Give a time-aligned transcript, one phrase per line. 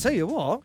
[0.00, 0.62] Tell you what.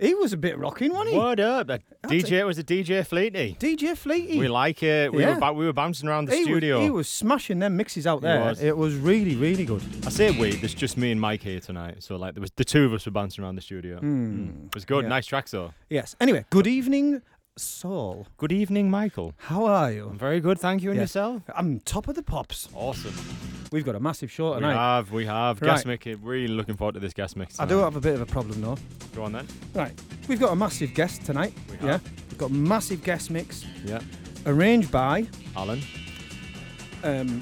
[0.00, 1.16] He was a bit rocking, wasn't he?
[1.16, 1.68] What up?
[2.08, 3.56] DJ it was a DJ Fleety.
[3.58, 4.38] DJ Fleety.
[4.40, 5.12] We like it.
[5.12, 5.34] We Yeah.
[5.34, 6.78] were ba- we were bouncing around the he studio.
[6.78, 8.40] Was, he was smashing them mixes out there.
[8.40, 8.60] was.
[8.60, 9.82] It was really, really good.
[10.04, 10.56] I say we.
[10.56, 12.02] There's just me and Mike here tonight.
[12.02, 14.00] So like there was the two of us were bouncing around the studio.
[14.00, 14.66] Mm.
[14.66, 15.06] It was good.
[15.06, 15.72] Nice tracks though.
[15.88, 16.16] Yes.
[16.20, 17.22] Anyway, good evening,
[17.56, 18.26] Saul.
[18.36, 19.32] Good evening, Michael.
[19.38, 20.08] How are you?
[20.10, 20.90] I'm very good, thank you.
[20.90, 21.02] And Yeah.
[21.04, 21.42] yourself?
[21.54, 22.68] I'm top of the pops.
[22.74, 23.14] Awesome.
[23.70, 24.74] We've got a massive show We tonight.
[24.74, 25.60] have, we have.
[25.60, 26.04] Guest mix.
[26.20, 27.60] Really looking forward to this guest mix.
[27.60, 27.84] I do tonight.
[27.84, 28.76] have a bit of a problem though.
[29.14, 29.46] Go on then.
[29.72, 29.92] Right.
[30.26, 31.54] We've got a massive guest tonight.
[31.70, 31.98] We yeah.
[32.28, 34.00] We've got a massive guest mix Yeah.
[34.46, 35.80] arranged by Alan.
[37.04, 37.40] um,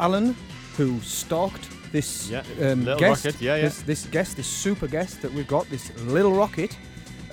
[0.00, 0.34] Alan,
[0.76, 3.62] who stalked this Yeah, um, Little guest, Rockit, yeah, yeah.
[3.62, 6.76] This, this guest, this super guest that we've got, this little rocket.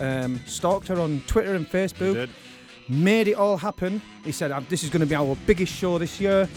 [0.01, 2.27] Um, stalked her on Twitter and Facebook,
[2.89, 4.01] made it all happen.
[4.25, 6.49] He said, "Uh, "This is going to be our biggest show this year,"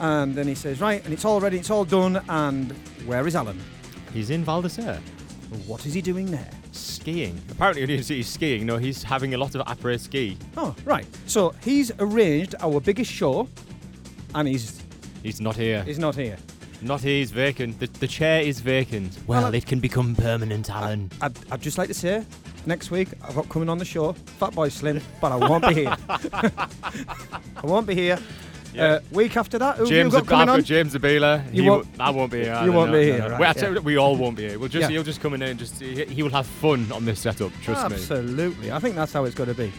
[0.00, 2.72] and then he says, "Right, and it's all ready, it's all done." And
[3.06, 3.58] where is Alan?
[4.12, 5.00] He's in Val d'Isere.
[5.66, 6.50] What is he doing there?
[6.72, 7.38] Skiing.
[7.50, 8.64] Apparently, he's, he's skiing.
[8.66, 10.36] No, he's having a lot of après ski.
[10.56, 11.06] Oh, right.
[11.26, 13.48] So he's arranged our biggest show,
[14.34, 14.82] and he's
[15.22, 15.82] He's not here.
[15.84, 16.36] he's not here.
[16.82, 17.18] Not here.
[17.18, 17.78] He's vacant.
[17.80, 19.16] The, the chair is vacant.
[19.26, 21.10] Well, Well, it can become permanent, Alan.
[21.20, 22.24] I'd, I'd just like to say,
[22.66, 25.96] next week I've got coming on the show, Fatboy Slim, but I won't be here.
[26.08, 28.18] I won't be here.
[28.74, 28.84] Yeah.
[28.84, 30.64] Uh, week after that, who have you James, got I've coming got on?
[30.64, 31.44] James Abela.
[31.54, 32.46] You He won't- w- I won't be here.
[32.46, 33.28] you either, won't no, be no, here, no.
[33.28, 33.52] right, We, I yeah.
[33.52, 34.58] tell you, we all won't be here.
[34.58, 34.88] We'll just Yeah.
[34.88, 37.52] he'll just come in and just he, he will have fun on this setup.
[37.62, 37.96] Trust me.
[37.96, 38.72] Absolutely.
[38.72, 39.70] I think that's how it's got to be.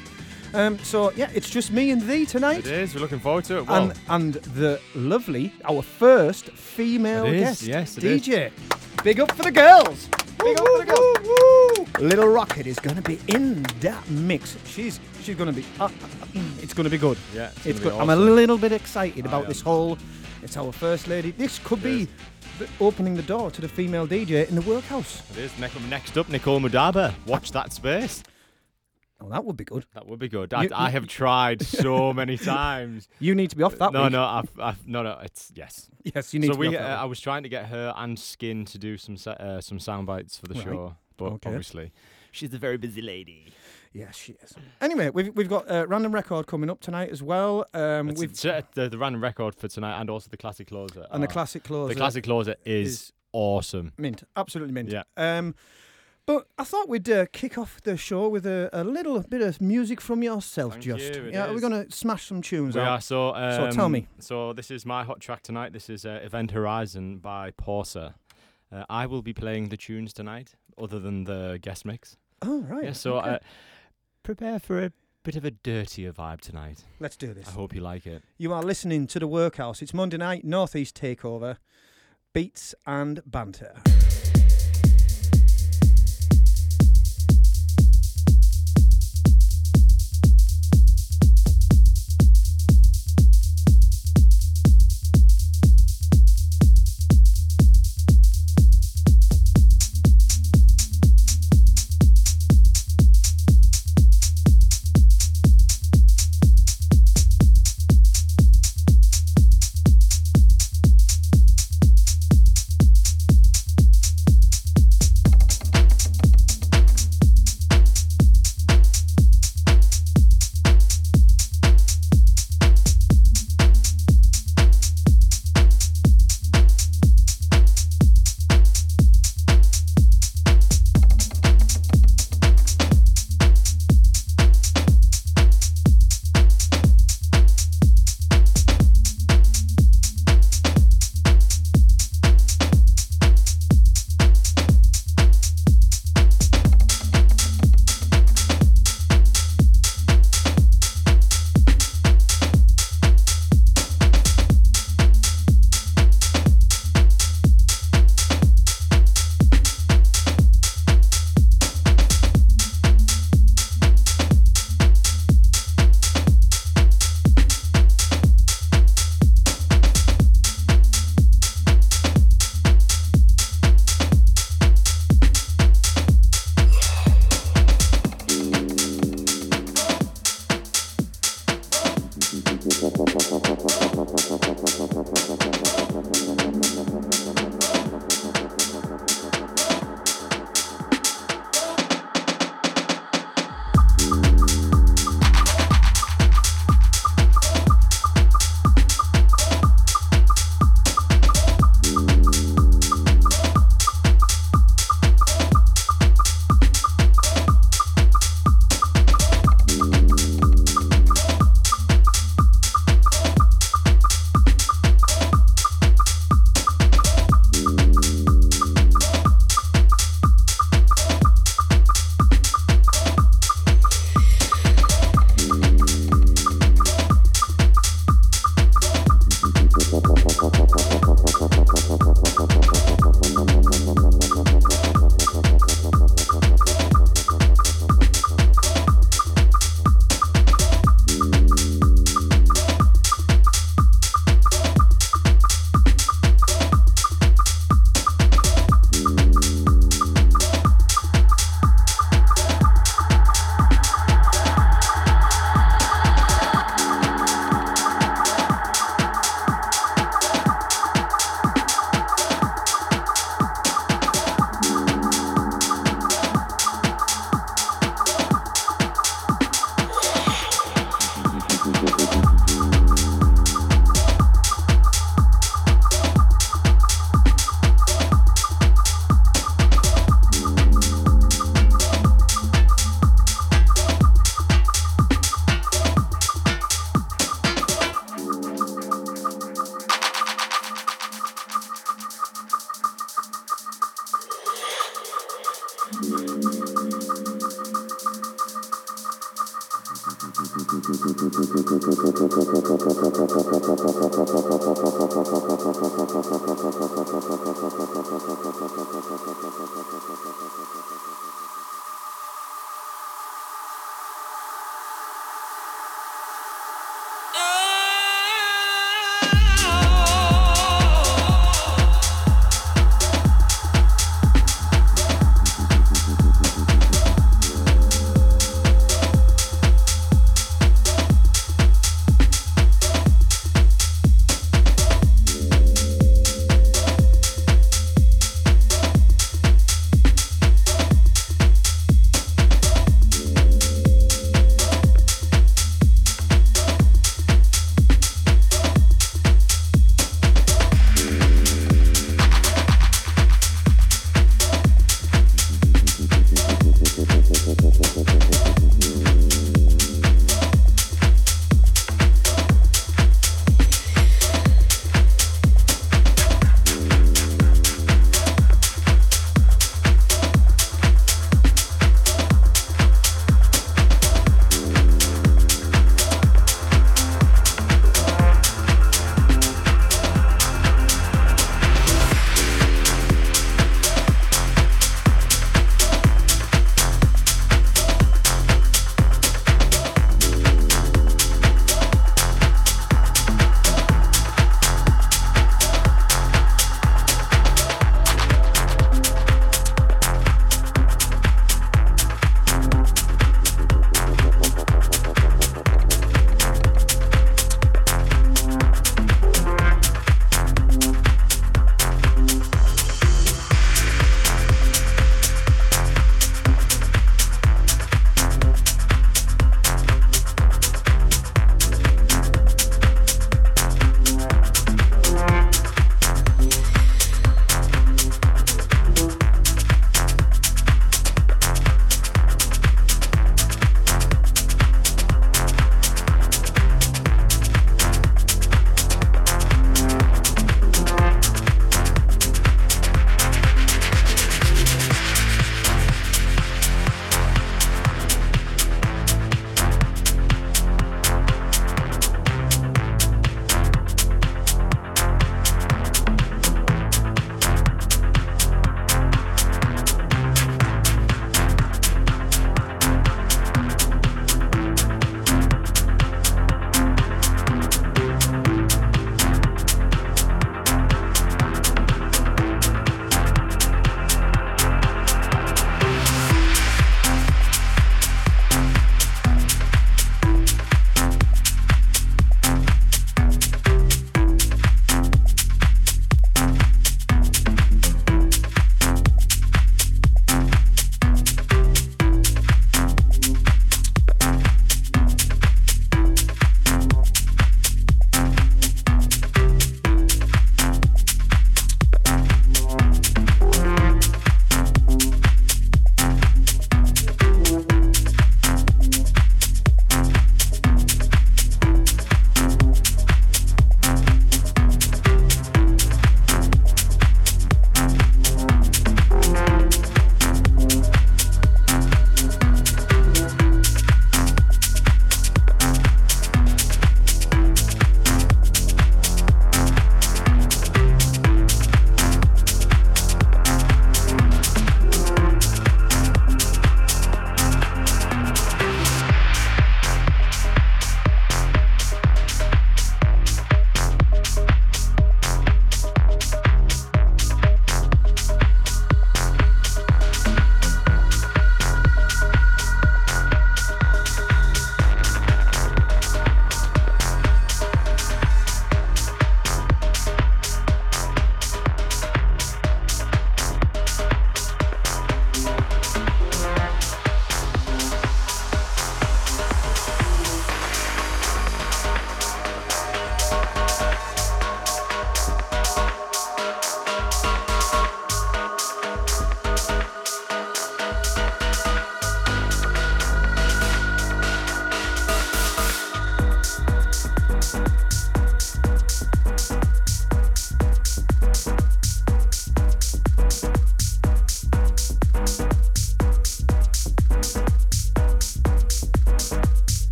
[0.54, 2.60] Um, so yeah, it's just me and thee tonight.
[2.60, 2.94] It is.
[2.94, 3.68] We're looking forward to it.
[3.68, 8.22] Well, And and the lovely, our first female It is, guest, yes, it is.
[8.28, 8.52] DJ.
[9.04, 10.08] Big up for the girls.
[10.40, 12.00] Big up for the girls.
[12.00, 14.58] Little Rockit is going to be in that mix.
[14.66, 15.66] She's she's going to be.
[15.80, 15.90] Uh, uh,
[16.62, 17.18] it's going to be good.
[17.34, 17.94] yeah, it's, It's good.
[17.94, 19.48] be I'm a little bit excited I about am.
[19.50, 19.98] this whole.
[20.44, 21.32] It's our first lady.
[21.32, 22.02] This could It be
[22.62, 22.70] is.
[22.80, 25.24] opening the door to the female DJ in the workhouse.
[25.32, 25.52] It is.
[25.90, 27.14] Next up, Nicole Moudaber.
[27.26, 28.24] Watch that space.
[29.24, 29.86] Oh, that would be good.
[29.94, 30.54] That would be good.
[30.54, 33.08] I, You- I have tried so many times.
[33.20, 33.94] You need to be off that.
[33.94, 34.12] no, week.
[34.12, 35.20] no, I've, I've, no, no.
[35.24, 35.90] It's yes.
[36.04, 38.20] Yes, you need So to be we, uh, I was trying to get her and
[38.20, 40.64] Skin to do some uh, some sound bites for the Right.
[40.64, 41.50] show, but Okay.
[41.50, 41.92] obviously
[42.32, 43.54] she's a very busy lady.
[43.94, 44.54] Yes, she is.
[44.82, 47.66] Anyway, we've we've got a random record coming up tonight as well.
[47.74, 51.06] Um, we've uh, the, the random record for tonight and also the classic closer.
[51.12, 51.94] and the classic closer.
[51.94, 53.94] The classic closer is, is- awesome.
[53.98, 54.90] mint, absolutely mint.
[54.92, 55.04] Yeah.
[55.16, 55.54] Um,
[56.26, 59.60] but I thought we'd uh, kick off the show with a, a little bit of
[59.62, 60.74] music from yourself.
[60.74, 62.88] Thank just you, yeah, we're gonna smash some tunes We out.
[62.88, 63.36] are so.
[63.36, 64.08] Um, So tell me.
[64.20, 65.74] So this is my hot track tonight.
[65.74, 68.14] This is uh, Event Horizon by Porser.
[68.72, 72.18] Uh, I will be playing the tunes tonight, other than the guest mix.
[72.42, 72.86] Oh right.
[72.86, 73.30] Yeah, so okay.
[73.30, 73.40] uh,
[74.24, 74.92] prepare for a
[75.24, 76.84] bit of a dirtier vibe tonight.
[77.00, 77.48] let's do this.
[77.48, 78.24] I hope you like it.
[78.38, 79.82] You are listening to the Workhouse.
[79.82, 81.58] It's Monday night, Northeast Takeover,
[82.34, 83.76] beats and banter.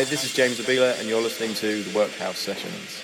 [0.00, 3.02] Hi, this is James Abila, and you're listening to the Workhouse Sessions.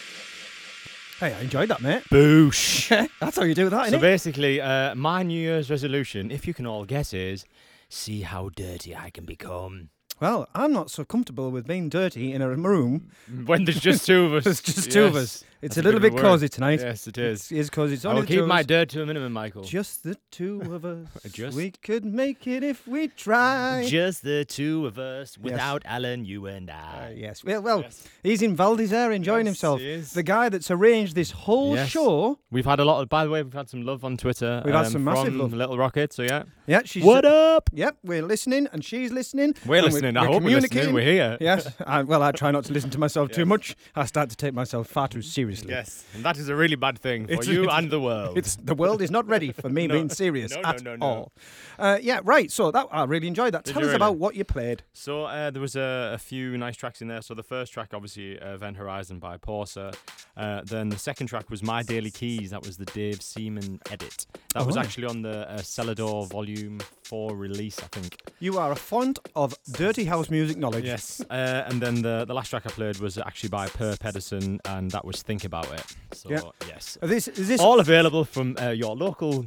[1.21, 2.03] Hey, I enjoyed that, mate.
[2.11, 2.89] Boosh.
[3.21, 4.01] That's how you do that, so innit?
[4.01, 7.45] basically, uh, my New Year's resolution, if you can all guess, is
[7.91, 9.91] see how dirty I can become.
[10.21, 13.11] Well, I'm not so comfortable with being dirty in a room.
[13.47, 14.45] When there's just two of us.
[14.45, 15.45] There's just two of us.
[15.63, 16.23] It's That's a little bit bit word.
[16.23, 16.81] cosy tonight.
[16.81, 17.51] Yes, it is.
[17.51, 17.95] It is cosy.
[17.95, 19.63] It's only will keep my dirt to a minimum, Michael.
[19.65, 21.09] Just the two of us.
[21.33, 23.87] Just- We could make it if we tried.
[23.89, 27.15] Just the two of us, without Alan, you and Uh, I.
[27.17, 27.43] yes.
[27.43, 28.07] Well, well Yes.
[28.23, 29.81] he's in Val d'Isere enjoying Yes, himself.
[29.81, 30.13] he is.
[30.13, 31.89] The guy that's arranged this whole Yes.
[31.89, 32.39] show.
[32.51, 34.63] We've had a lot of, by the way, we've had some love on Twitter.
[34.65, 35.53] We've had um, some massive from love.
[35.55, 36.45] Little Rockit, so yeah.
[36.67, 37.03] Yeah, she's.
[37.03, 37.71] What up?
[37.73, 39.55] Yep, we're listening and she's listening.
[39.67, 40.17] We're and listening.
[40.31, 40.95] I hope we're listening.
[40.95, 41.37] We're here.
[41.41, 41.73] Yes.
[41.87, 43.77] I, well, I try not to listen to myself too much.
[43.95, 45.71] I start to take myself far too seriously.
[45.71, 48.39] Yes, and that is a really bad thing for It's- you it's- and the world.
[48.39, 49.95] It's the world is not ready for me No.
[49.95, 51.07] being serious No, no, at no, no.
[51.07, 51.33] all.
[51.79, 52.51] Uh, yeah, right.
[52.51, 53.65] So that I really enjoyed that.
[53.65, 53.97] Did Tell us really?
[53.97, 54.83] about what you played.
[54.93, 57.23] So uh, there was a, a few nice tracks in there.
[57.23, 59.95] So the first track, obviously, uh, Event Horizon by Porser.
[60.37, 62.51] Uh, then the second track was My Daily Keys.
[62.51, 64.27] That was the Dave Seaman edit.
[64.55, 64.81] That was Oh.
[64.81, 68.21] actually on the uh, Selador Volume 4 release, I think.
[68.41, 70.85] You are a font of dirty house music knowledge.
[70.85, 71.21] Yes.
[71.31, 74.91] Uh, and then the, the last track I played was actually by Per Pedersen, and
[74.91, 75.85] that was Think About It.
[76.13, 76.41] So, Yeah.
[76.69, 76.99] yes.
[77.03, 77.61] Are This is this.
[77.61, 79.47] All available from uh, your local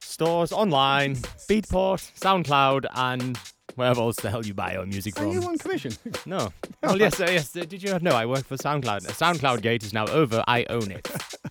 [0.00, 1.14] stores, online,
[1.48, 3.38] Beatport, SoundCloud, and
[3.78, 5.32] wherever else the hell you buy your music are from.
[5.32, 5.92] you on commission?
[6.26, 6.52] No.
[6.82, 7.54] Well, yes, uh, yes.
[7.56, 8.12] uh, Did you no?
[8.12, 9.00] I work for SoundCloud.
[9.08, 10.44] SoundCloud Gate is now over.
[10.46, 11.10] I own it.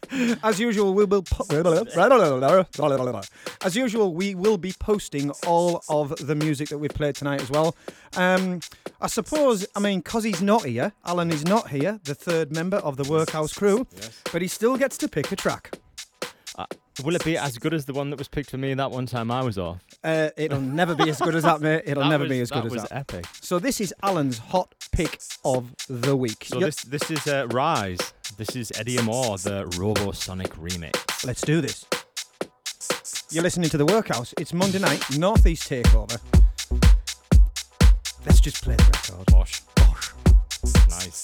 [0.43, 1.23] As usual, we will.
[1.23, 1.43] Po-
[3.61, 7.49] As usual, we will be posting all of the music that we've played tonight as
[7.49, 7.75] well.
[8.15, 8.61] Um,
[9.01, 12.77] I suppose, I mean, because he's not here, Alan is not here, the third member
[12.77, 14.21] of the Workhouse crew, Yes.
[14.31, 15.77] but he still gets to pick a track.
[16.57, 16.65] Uh,
[17.03, 19.05] will it be as good as the one that was picked for me that one
[19.05, 19.83] time I was off?
[20.03, 21.83] Uh, it'll never be as good as that, mate.
[21.85, 22.93] It'll That never was- be as good that as was that.
[22.93, 23.25] epic.
[23.41, 26.45] So this is Alan's hot pick of the week.
[26.45, 27.99] So this this is uh, Rise.
[28.37, 31.25] This is Eddie Amador, the Robosonic remix.
[31.25, 31.85] Let's do this.
[33.29, 34.33] You're listening to the Workhouse.
[34.39, 36.19] It's Monday night, Northeast Takeover.
[38.25, 39.25] Let's just play the record.
[39.27, 39.61] Bosh.
[39.75, 40.11] Bosh.
[40.89, 41.21] Nice.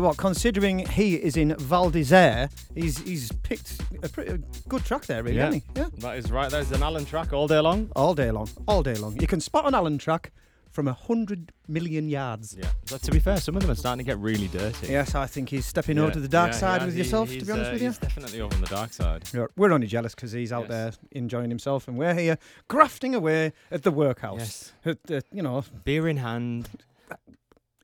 [0.00, 5.06] You what, considering he is in Val d'Isere, he's he's picked a pretty good track
[5.06, 5.80] there, really, hasn't he?
[5.80, 5.88] Yeah.
[5.98, 6.50] That is right.
[6.50, 7.90] There's an Allen track all day long.
[7.94, 9.20] All day long, all day long.
[9.20, 10.32] You can spot an Allen track
[10.70, 12.54] from a hundred million yards.
[12.56, 12.70] Yeah.
[12.88, 14.86] But to be fair, some of them are starting to get really dirty.
[14.92, 17.28] Yes, I think he's stepping Yeah, over to the dark yeah, side with He- yourself,
[17.28, 17.88] to be honest uh, with you.
[17.88, 19.28] He's definitely over on the dark side.
[19.56, 20.70] We're only jealous because he's out Yes.
[20.70, 24.38] there enjoying himself, and we're here grafting away at the workhouse.
[24.38, 24.72] Yes.
[24.84, 26.68] At the- you know, Beer in hand,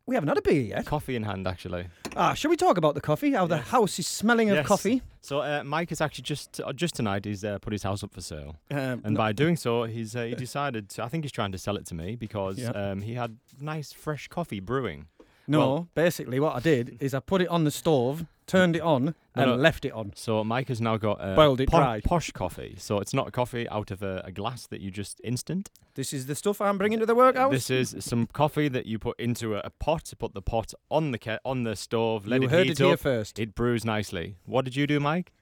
[0.06, 0.86] we haven't had a beer yet.
[0.86, 1.88] coffee in hand, actually.
[2.18, 3.32] Ah, shall we talk about the coffee?
[3.32, 3.68] How the Yes.
[3.68, 4.66] house is smelling of Yes.
[4.66, 5.02] coffee.
[5.20, 8.14] So uh, Mike has actually just uh, just tonight he's uh, put his house up
[8.14, 10.88] for sale, Um, and no- by doing so, he's uh, he decided.
[10.90, 12.70] To, I think he's trying to sell it to me because Yeah.
[12.70, 15.06] um, he had nice fresh coffee brewing.
[15.48, 18.82] no, well- basically what I did is I put it on the stove, turned it
[18.82, 19.56] on, No, and no.
[19.56, 20.12] left it on.
[20.14, 22.00] So Mike has now got uh, Boiled it po- dry.
[22.04, 22.76] posh coffee.
[22.78, 25.70] So it's not a coffee out of a, a glass that you just instant.
[25.94, 27.50] This is the stuff I'm bringing to the workhouse.
[27.52, 30.12] This is some coffee that you put into a, a pot.
[30.18, 32.26] Put the pot on the ke- on the stove.
[32.26, 33.38] Let you it heard heat it here first.
[33.38, 34.36] It brews nicely.
[34.44, 35.32] What did you do, Mike?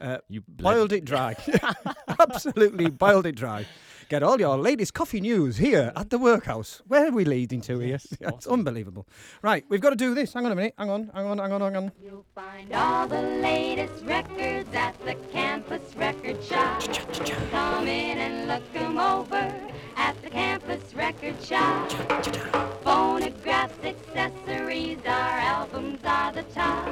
[0.00, 1.36] Uh, You bled- boiled it dry.
[2.20, 3.66] Absolutely boiled it dry.
[4.08, 6.82] Get all your latest coffee news here at the workhouse.
[6.86, 7.98] Where are we leading to here?
[8.20, 9.06] It's unbelievable.
[9.42, 10.34] Right, we've got to do this.
[10.34, 10.74] Hang on a minute.
[10.78, 11.92] Hang on, hang on, hang on, hang on.
[12.02, 16.82] You'll find all the latest records at the campus record shop.
[17.50, 19.54] Come in and look 'em over
[19.96, 21.90] at the campus record shop.
[22.84, 26.88] Phonographs, accessories, our albums are the top.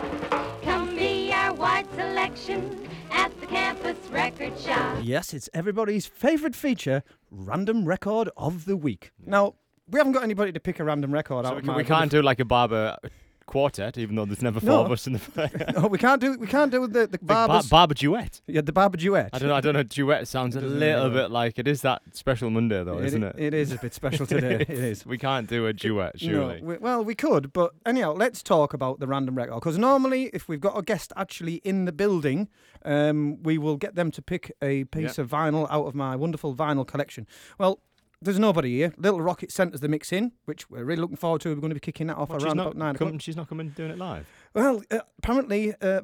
[1.83, 4.99] Come wide selection at the campus record shop.
[5.03, 9.13] Yes, it's everybody's favourite feature, random record of the week.
[9.25, 9.55] Now,
[9.89, 11.77] we haven't got anybody to pick a random record So out we, of can, my
[11.79, 12.97] we can't do like a barber
[13.47, 14.85] quartet, even though there's never four No.
[14.85, 17.69] of us in the No, we can't do we can't do the the bar- barbers.
[17.69, 18.41] barber duet.
[18.47, 19.31] yeah, the barber duet.
[19.33, 19.55] I don't know.
[19.55, 19.83] I don't know.
[19.83, 23.37] Duet sounds a doesn't little bit like it is that special Monday though, isn't it?
[23.39, 24.57] It is a bit special today.
[24.61, 25.05] it is.
[25.07, 26.61] We can't do a duet, surely.
[26.61, 29.55] No, we, well, we could, but anyhow, let's talk about the random record.
[29.55, 32.49] Because normally, if we've got a guest actually in the building,
[32.85, 35.25] um, we will get them to pick a piece Yeah.
[35.25, 37.27] of vinyl out of my wonderful vinyl collection.
[37.59, 37.81] Well,
[38.23, 38.95] there's nobody here.
[38.97, 41.51] Little Rockit sent us the mix in, which we're really looking forward to.
[41.51, 43.21] We're going to be kicking that off What, around not about nine come- o'clock.
[43.23, 44.27] She's not coming doing it live.
[44.55, 46.01] Well, uh, apparently, uh,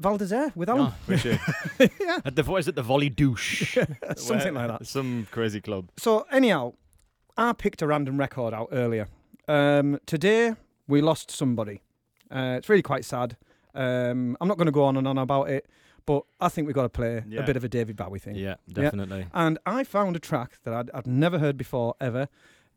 [0.54, 0.92] with Alan.
[1.09, 1.38] Oh, is she?
[2.24, 2.74] At the what is it?
[2.74, 3.76] The Volley Douche.
[4.16, 4.87] Something Where- like that.
[4.87, 5.90] Some crazy club.
[5.96, 6.74] So anyhow,
[7.37, 9.09] I picked a random record out earlier.
[9.46, 10.54] Um, today
[10.87, 11.83] we lost somebody.
[12.31, 13.37] Uh, it's really quite sad.
[13.74, 15.66] Um, I'm not going to go on and on about it,
[16.09, 17.40] but I think we've got to play Yeah.
[17.42, 18.35] a bit of a David Bowie thing.
[18.35, 19.27] Yeah, definitely.
[19.35, 22.29] And I found a track that I'd, I'd never heard before ever.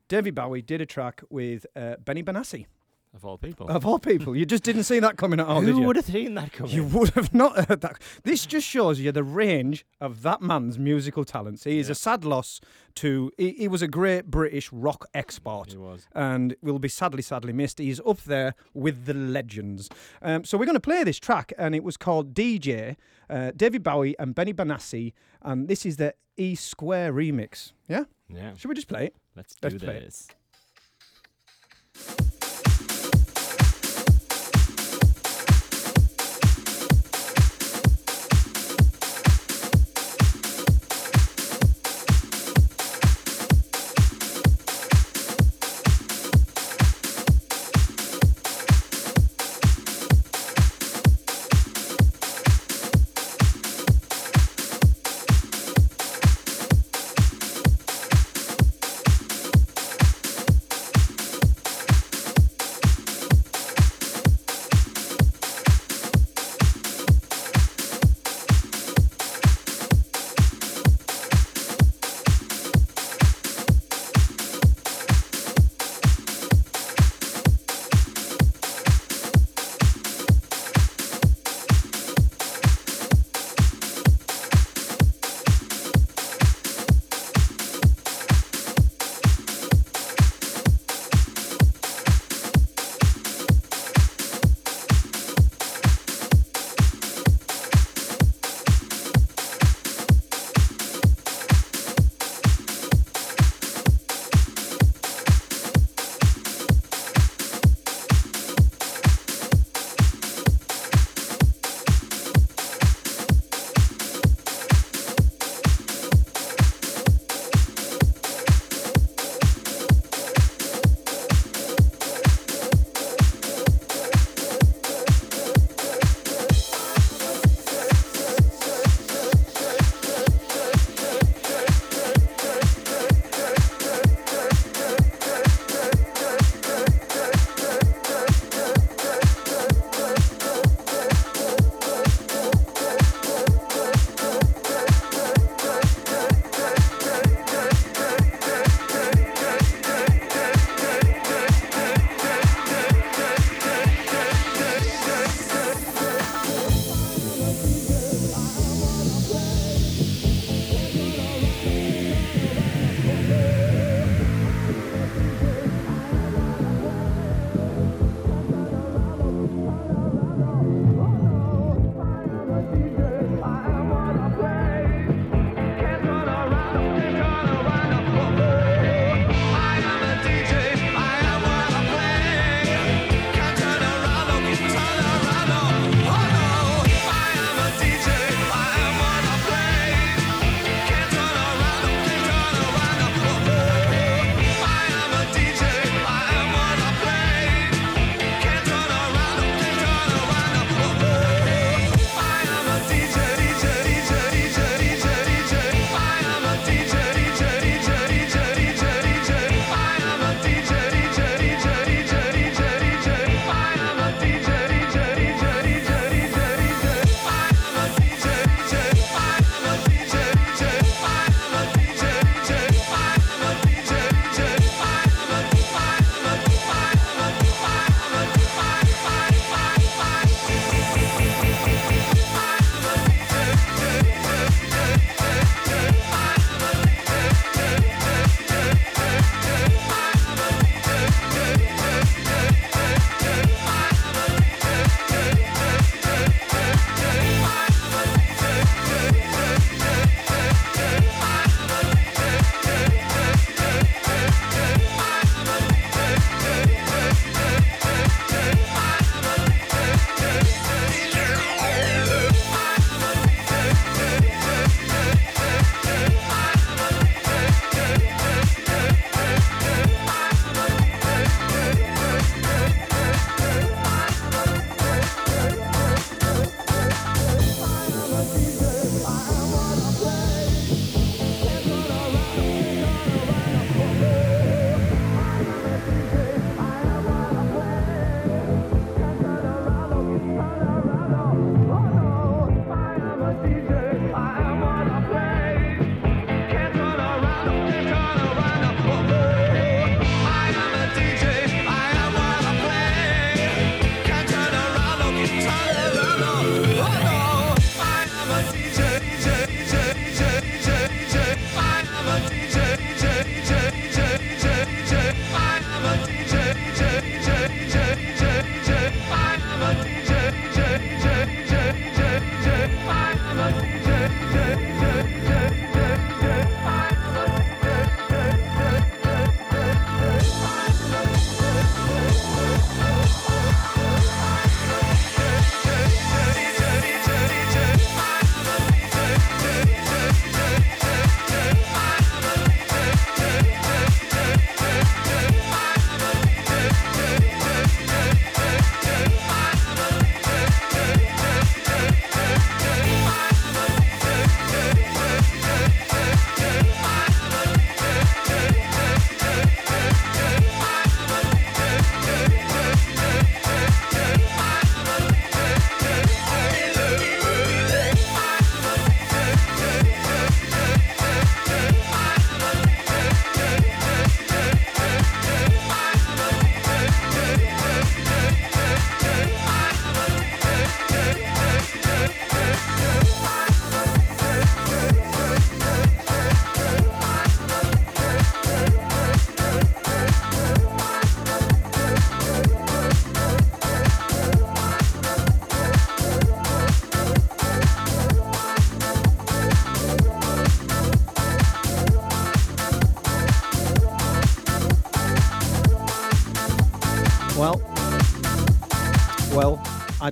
[0.10, 2.66] David Bowie did a track with uh, Benny Benassi.
[3.14, 3.68] Of all people.
[3.68, 5.88] Of all people, you just didn't see that coming at all, did Who you?
[5.88, 6.72] would have seen that coming?
[6.72, 8.02] You would have not heard that.
[8.24, 11.66] This just shows you the range of that man's musical talents.
[11.66, 12.62] He is a sad loss
[12.96, 13.30] to.
[13.38, 15.72] He, he was a great British rock export.
[15.72, 16.08] He was.
[16.16, 17.80] And will be sadly, sadly missed.
[17.80, 19.90] He's up there with the legends.
[20.22, 22.96] Um, so we're going to play this track, and it was called DJ,
[23.30, 27.74] uh, David Bowie and Benny Benassi, and this is the E Square remix.
[27.90, 28.06] Yeah?
[28.30, 28.54] Yeah.
[28.56, 29.16] Should we just play it?
[29.36, 30.04] Let's Let's do it.
[30.06, 30.28] this.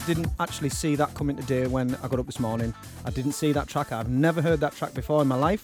[0.05, 2.73] Didn't actually see that coming today when I got up this morning.
[3.05, 3.91] I didn't see that track.
[3.91, 5.63] I've never heard that track before in my life.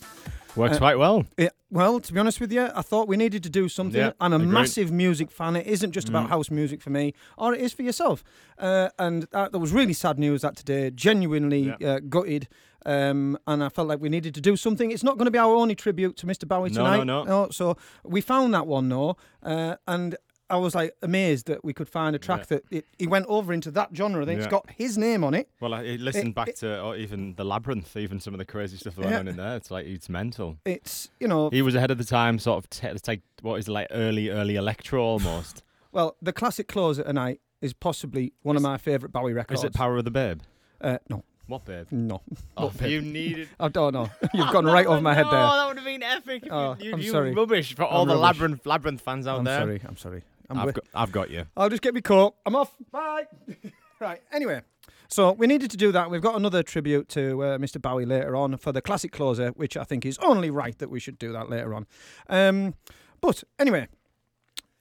[0.55, 1.25] Works Uh, quite well.
[1.37, 3.99] It, well, to be honest with you, I thought we needed to do something.
[3.99, 4.47] Yeah, I'm a agreed.
[4.49, 5.57] massive music fan.
[5.57, 6.29] It isn't just about Mm.
[6.29, 8.23] house music for me, or it is for yourself.
[8.57, 10.91] Uh, and that, that was really sad news that today.
[10.91, 12.47] Genuinely uh, gutted.
[12.87, 14.91] Um, and I felt like we needed to do something.
[14.91, 16.47] It's not going to be our only tribute to Mr.
[16.47, 17.03] Bowie No, tonight.
[17.03, 17.47] no, no.
[17.49, 19.17] so we found that one, no.
[19.43, 20.15] Uh, and
[20.49, 22.57] I was like amazed that we could find a track Yeah.
[22.57, 24.25] that it, he went over into that genre.
[24.25, 25.49] That it's got his name on it.
[25.59, 28.45] Well, I listened It- back it- to or even the labyrinth, even some of the
[28.45, 29.19] crazy stuff that went Yeah.
[29.19, 29.55] on in there.
[29.55, 30.57] It's like it's mental.
[30.65, 32.69] It's you know He was ahead of the time, sort of.
[32.69, 35.63] Take what is it, like early, early electro almost.
[35.91, 39.61] Well, the classic closer tonight is possibly one of my favourite Bowie records.
[39.61, 40.41] is it Power of the Babe?
[40.81, 41.23] Uh, no.
[41.47, 41.87] What babe?
[41.89, 42.21] No.
[42.57, 42.89] Oh, babe?
[42.89, 43.47] you needed.
[43.61, 44.09] I don't know.
[44.33, 45.39] You've gone right over my head there.
[45.39, 46.47] Oh, that would have been epic.
[46.47, 47.33] If Oh, you, you, I'm you sorry.
[47.33, 48.39] rubbish for all I'm the rubbish.
[48.41, 49.59] labyrinth labyrinth fans out I'm there.
[49.61, 49.81] sorry.
[49.87, 50.23] I'm sorry.
[50.49, 51.45] I'm I've got, I've got you.
[51.57, 52.35] I'll just get me coat.
[52.45, 52.73] I'm off.
[52.91, 53.25] Bye.
[53.99, 54.21] right.
[54.31, 54.61] Anyway,
[55.07, 56.09] so we needed to do that.
[56.09, 57.81] We've got another tribute to uh, Mr.
[57.81, 60.99] Bowie later on for the classic closer, which I think is only right that we
[60.99, 61.87] should do that later on.
[62.29, 62.75] Um,
[63.21, 63.87] but anyway,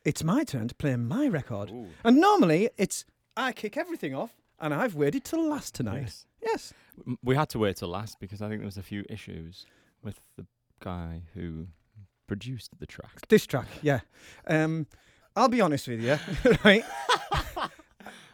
[0.05, 1.73] it's my turn to play my record,
[2.05, 3.05] and normally it's
[3.37, 6.03] I kick everything off, and I've waited till last tonight.
[6.03, 6.27] Yes.
[6.43, 6.75] Yes.
[7.23, 9.67] We had to wait till last because I think there was a few issues
[10.03, 10.47] with the
[10.81, 11.69] guy who
[12.27, 13.29] produced the track.
[13.29, 14.01] This track, yeah.
[14.47, 14.87] Um,
[15.37, 16.18] I'll be honest with you,
[16.64, 16.85] right?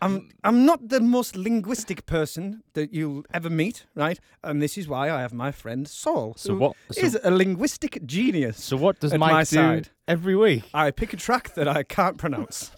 [0.02, 4.18] I'm I'm not the most linguistic person that you'll ever meet, right?
[4.42, 7.30] And this is why I have my friend Saul, So who what- so- is a
[7.30, 8.62] linguistic genius.
[8.64, 9.88] So what does Mike my do side.
[10.08, 10.64] every week?
[10.72, 12.70] I pick a track that I can't pronounce.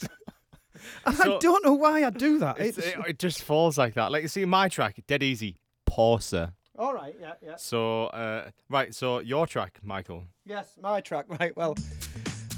[1.07, 2.59] and I don't know why I do that.
[2.59, 4.11] It, it just falls like that.
[4.11, 5.59] Like you see my track, dead easy,
[5.89, 6.53] Porser.
[6.77, 7.57] all right, yeah, yeah.
[7.57, 10.25] So uh, right, so your track, Michael.
[10.45, 11.27] Yes, my track.
[11.41, 11.57] Right.
[11.57, 11.77] Well,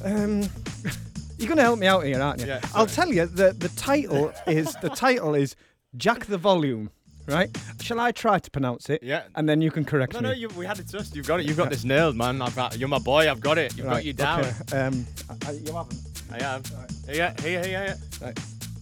[0.02, 0.42] um,
[1.39, 2.47] you're going to help me out here, aren't you?
[2.47, 5.57] Yeah, I'll tell you the the title is the title is
[5.97, 6.91] Jack the Volume.
[7.26, 7.49] Right?
[7.80, 9.03] Shall I try to pronounce it?
[9.03, 9.22] Yeah.
[9.35, 10.28] And then you can correct No, me.
[10.28, 11.16] no, you, we had it just.
[11.16, 11.47] You've got it.
[11.47, 12.43] You've got this nailed, man.
[12.43, 13.30] I've got, you're my boy.
[13.30, 13.74] I've got it.
[13.78, 14.41] You've got you down.
[14.41, 16.01] okay, Um, I, I- you haven't.
[16.30, 16.70] I have.
[17.09, 17.97] Yeah, here, here, here.
[18.20, 18.39] Right.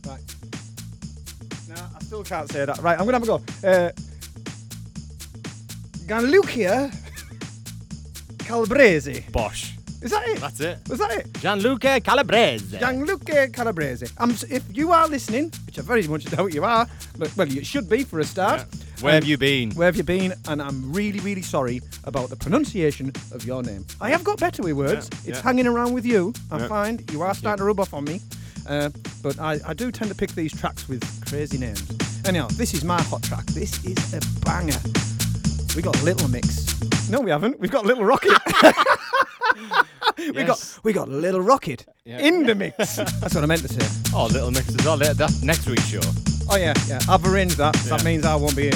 [0.08, 0.20] Right.
[1.68, 2.78] No, I still can't say that.
[2.78, 2.98] Right.
[2.98, 3.40] I'm gonna have a go.
[3.64, 3.90] Uh,
[6.06, 6.90] Ganlucia
[8.38, 9.24] Calabrese.
[9.30, 9.76] Bosh.
[10.02, 10.40] Is that it?
[10.40, 10.78] That's it.
[10.88, 11.32] Was that it?
[11.34, 12.78] Gianluca Calabrese.
[12.78, 14.06] Gianluca Calabrese.
[14.18, 16.86] Um, if you are listening, which I very much doubt you are,
[17.18, 18.66] but well, you should be for a start.
[19.00, 19.70] Where have Um, you been?
[19.72, 20.34] Where have you been?
[20.48, 23.84] And I'm really, really sorry about the pronunciation of your name.
[24.00, 25.08] I have got better with words.
[25.12, 25.42] Yeah, it's yeah.
[25.42, 26.32] hanging around with you.
[26.50, 26.68] I Yeah.
[26.68, 28.20] find you are starting to rub off on me.
[28.68, 28.90] Uh,
[29.22, 31.82] but I, I do tend to pick these tracks with crazy names.
[32.24, 33.44] Anyhow, this is my hot track.
[33.46, 34.78] This is a banger.
[35.74, 37.08] We got Little Mix.
[37.08, 37.58] No, we haven't.
[37.58, 38.36] We've got Little Rockit.
[40.18, 40.80] we got Yes.
[40.82, 42.18] we got Little Rockit Yeah.
[42.18, 42.76] in the mix.
[42.96, 44.10] That's what I meant to say.
[44.14, 44.86] Oh, little mixes.
[44.86, 46.00] Oh, that, that's next week's show.
[46.50, 47.00] Oh yeah, yeah.
[47.08, 47.74] I've arranged that.
[47.74, 48.04] That Yeah.
[48.04, 48.72] means I won't be here.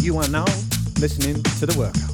[0.00, 0.44] You are now
[1.00, 2.09] listening to the workout.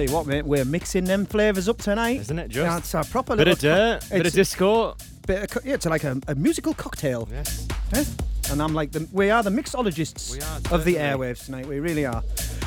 [0.00, 2.20] Tell you what, mate, we're mixing them flavours up tonight.
[2.20, 2.92] Isn't it just?
[2.92, 4.96] That's a proper Bit of dirt, bit of It's- disco.
[5.26, 7.28] Bit of, yeah, it's like a, a musical cocktail.
[7.30, 7.68] Yes.
[7.92, 8.16] Yes.
[8.50, 10.40] And I'm like, the, we are the mixologists
[10.70, 11.66] are, of the airwaves tonight.
[11.66, 12.22] We really are.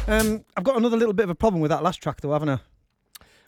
[0.08, 2.50] Um, I've got another little bit of a problem with that last track, though, haven't
[2.50, 2.60] I?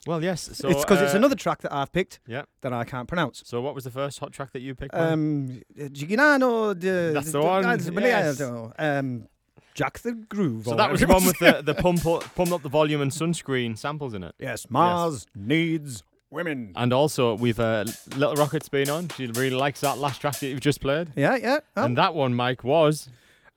[0.08, 0.50] Well, yes.
[0.54, 2.44] So it's because it's uh, another track that I've picked Yeah.
[2.62, 3.44] that I can't pronounce.
[3.46, 4.94] So what was the first hot track that you picked?
[4.96, 6.74] Um, Giginano.
[7.14, 8.42] That's the de- one, yes.
[8.42, 9.28] Um,
[9.76, 10.66] Jack the Groove.
[10.66, 13.12] so that was the one with the the pump up, pump up the volume and
[13.12, 14.34] sunscreen samples in it.
[14.40, 16.02] Yes, Mars needs
[16.32, 16.72] women.
[16.76, 19.10] And also we've uh, Little Rockit's been on.
[19.10, 21.10] She really likes that last track that you've just played.
[21.16, 21.60] Yeah, yeah.
[21.78, 23.10] Oh, And that one, Mike, was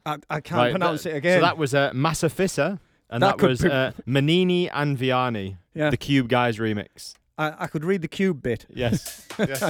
[0.05, 1.39] I, I can't right, pronounce that- it again.
[1.41, 2.79] So that was uh, Massa Fissa,
[3.11, 5.91] and That that, was be- uh, Manini and Viani, Yeah.
[5.91, 7.15] the Cube Guys remix.
[7.39, 8.67] I, I could read the cube bit.
[8.75, 9.25] Yes.
[9.39, 9.61] yes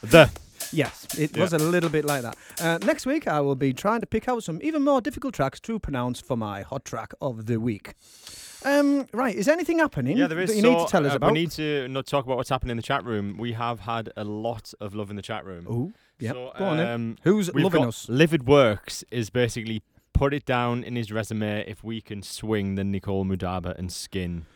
[0.00, 0.30] the.
[0.72, 1.42] Yes, it Yeah.
[1.42, 2.36] was a little bit like that.
[2.60, 5.60] Uh, next week, I will be trying to pick out some even more difficult tracks
[5.60, 7.94] to pronounce for my hot track of the week.
[8.64, 10.50] Um, right, is anything happening Yeah, there is.
[10.50, 11.32] that you so, need to tell us uh, about?
[11.32, 13.36] We need to not talk about what's happening in the chat room.
[13.38, 15.66] We have had a lot of love in the chat room.
[15.68, 16.32] Ooh, yeah.
[16.32, 18.08] So, Go on um, Who's loving us?
[18.08, 22.82] Livid Works is basically put it down in his resume if we can swing the
[22.82, 24.46] Nicole Moudaber and skin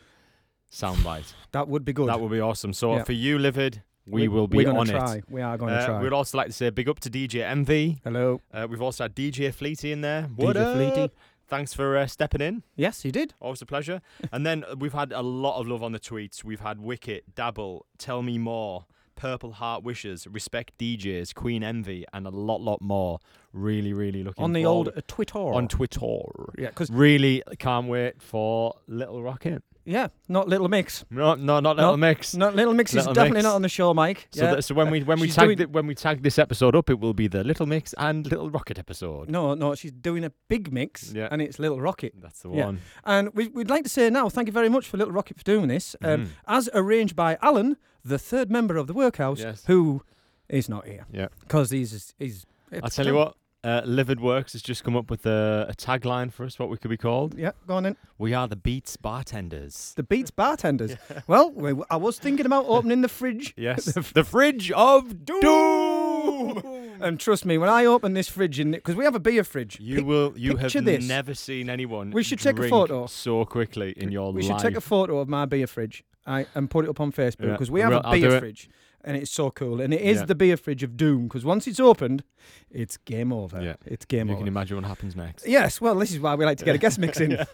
[0.71, 1.33] soundbite.
[1.51, 2.09] That would be good.
[2.09, 2.73] That would be awesome.
[2.73, 3.03] So Yeah.
[3.03, 5.17] for you, Livid, we, We- will be on try.
[5.17, 5.25] it.
[5.29, 6.01] We are gonna Uh, try.
[6.01, 7.99] We'd also like to say big up to DJ MV.
[8.03, 8.41] Hello.
[8.53, 10.23] Uh, we've also had DJ Fleety in there.
[10.35, 11.09] What DJ Fleety.
[11.47, 12.63] Thanks for uh, stepping in.
[12.77, 13.33] Yes, you did.
[13.41, 14.01] Always a pleasure.
[14.31, 16.43] and then we've had a lot of love on the tweets.
[16.45, 18.85] We've had Wicket, Dabble, Tell Me More,
[19.15, 23.19] Purple Heart Wishes, Respect DJs, Queen Envy, and a lot, lot more.
[23.53, 25.37] Really, really looking On the forward- old uh, Twitter.
[25.39, 26.19] on Twitter.
[26.57, 29.61] yeah, because really can't wait for Little Rockit.
[29.83, 31.03] Yeah, not Little Mix.
[31.09, 32.35] No, no, not Little Mix.
[32.35, 33.43] Not Little Mix is definitely Mix.
[33.45, 34.27] not on the show, Mike.
[34.31, 34.55] So, yeah.
[34.55, 36.75] that, so when we when we She's tag doing- thi- when we tag this episode
[36.75, 39.29] up, it will be the Little Mix and Little Rockit episode.
[39.29, 41.27] No, no, she's doing a big mix, Yeah.
[41.31, 42.11] and it's Little Rockit.
[42.21, 42.65] That's the Yeah.
[42.65, 42.79] one.
[43.05, 45.43] And we, we'd like to say now, thank you very much for Little Rockit for
[45.43, 45.95] doing this.
[46.03, 46.27] Um, Mhm.
[46.47, 47.75] As arranged by Alan,
[48.05, 49.63] the third member of the workhouse, Yes.
[49.65, 50.03] who
[50.47, 51.05] is not here.
[51.11, 51.27] Yeah.
[51.39, 52.45] Because he's, he's.
[52.83, 53.35] I'll tell you what.
[53.63, 56.57] Uh, Livid Works has just come up with a, a tagline for us.
[56.57, 57.37] What we could be called.
[57.37, 57.95] Yeah, go on in.
[58.17, 59.93] We are the Beats bartenders.
[59.95, 60.95] The Beats bartenders.
[61.27, 63.53] Well, we, I was thinking about opening the fridge.
[63.57, 63.85] Yes.
[63.85, 66.63] the, the fridge of doom.
[67.01, 69.79] And trust me, when I open this fridge, in because we have a beer fridge,
[69.79, 70.33] You pic- will.
[70.37, 71.07] You have this.
[71.07, 72.11] never seen anyone.
[72.11, 73.07] We should take a photo.
[73.07, 74.59] so quickly in your We life.
[74.61, 77.45] should take a photo of my beer fridge right, and put it up on Facebook
[77.45, 78.39] Yeah, because we have will- a I'll do beer it.
[78.39, 78.69] fridge
[79.03, 79.81] and it's so cool.
[79.81, 80.25] And it is Yeah.
[80.25, 82.23] the beer fridge of doom because once it's opened,
[82.69, 83.61] it's game over.
[83.61, 83.75] Yeah.
[83.85, 84.39] It's game You over.
[84.41, 85.47] You can imagine what happens next.
[85.47, 87.31] Yes, well, this is why we like to get a guest mix in.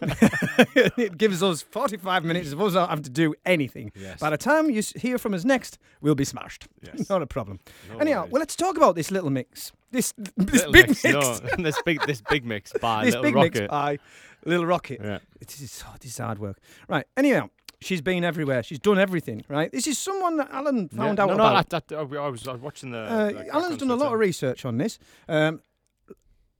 [0.76, 3.92] it gives us 45 minutes of us not having to do anything.
[3.94, 4.20] Yes.
[4.20, 6.68] By the time you hear from us next, we'll be smashed.
[6.82, 7.08] Yes.
[7.10, 7.60] Not a problem.
[7.90, 8.32] No Anyhow, worries.
[8.32, 9.72] well, let's talk about this little mix.
[9.90, 11.14] This this Little big mix, mix.
[11.14, 13.60] No, this big this big mix by this Little big Rockit.
[13.60, 13.98] mix by
[14.44, 15.02] Little Rockit.
[15.02, 15.18] Yeah.
[15.40, 16.58] It is oh, this is hard work.
[16.88, 17.06] Right.
[17.16, 17.48] Anyhow,
[17.80, 18.62] she's been everywhere.
[18.62, 19.44] She's done everything.
[19.48, 19.70] Right.
[19.70, 21.24] This is someone that Alan found yeah.
[21.24, 21.52] out no, about.
[21.52, 22.98] No, that, that, I was, I was watching the.
[22.98, 24.98] Uh, the Alan's done a lot of research on this.
[25.28, 25.62] Um,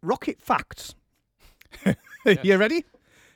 [0.02, 0.94] rocket facts.
[2.42, 2.84] you ready?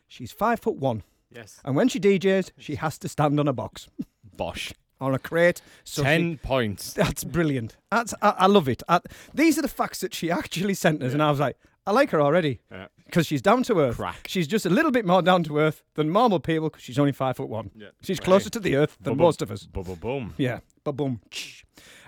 [0.09, 1.61] She's five foot one, Yes.
[1.65, 3.89] and when she DJs, she has to stand on a box,
[4.37, 4.73] Bosh.
[5.01, 5.61] on a crate.
[5.85, 6.93] So she- Ten points.
[6.93, 7.77] that's brilliant.
[7.91, 8.83] That's I, I love it.
[8.89, 9.01] I,
[9.33, 11.57] these are the facts that she actually sent us, and I was like,
[11.87, 12.87] I like her already Yeah.
[13.07, 13.97] because she's down to earth.
[13.97, 14.27] Crack.
[14.29, 17.13] She's just a little bit more down to earth than normal people because she's only
[17.13, 17.71] five foot one.
[17.75, 17.89] Yeah.
[18.03, 18.25] She's Right.
[18.25, 19.67] closer to the earth than Bubble- most of us.
[19.67, 20.35] Bubble boom.
[20.39, 21.21] Yeah, but boom.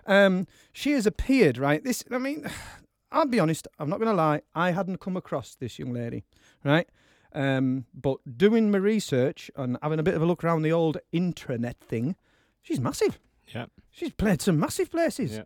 [0.06, 1.82] Um, she has appeared, right?
[1.82, 2.46] This, I mean,
[3.12, 6.24] I'll be honest, I'm not going to lie, I hadn't come across this young lady,
[6.64, 6.88] right?
[7.32, 10.98] Um, but doing my research and having a bit of a look around the old
[11.12, 12.16] intranet thing,
[12.62, 13.18] she's massive.
[13.54, 13.66] Yeah.
[13.90, 15.32] She's played some massive places.
[15.32, 15.42] Yeah.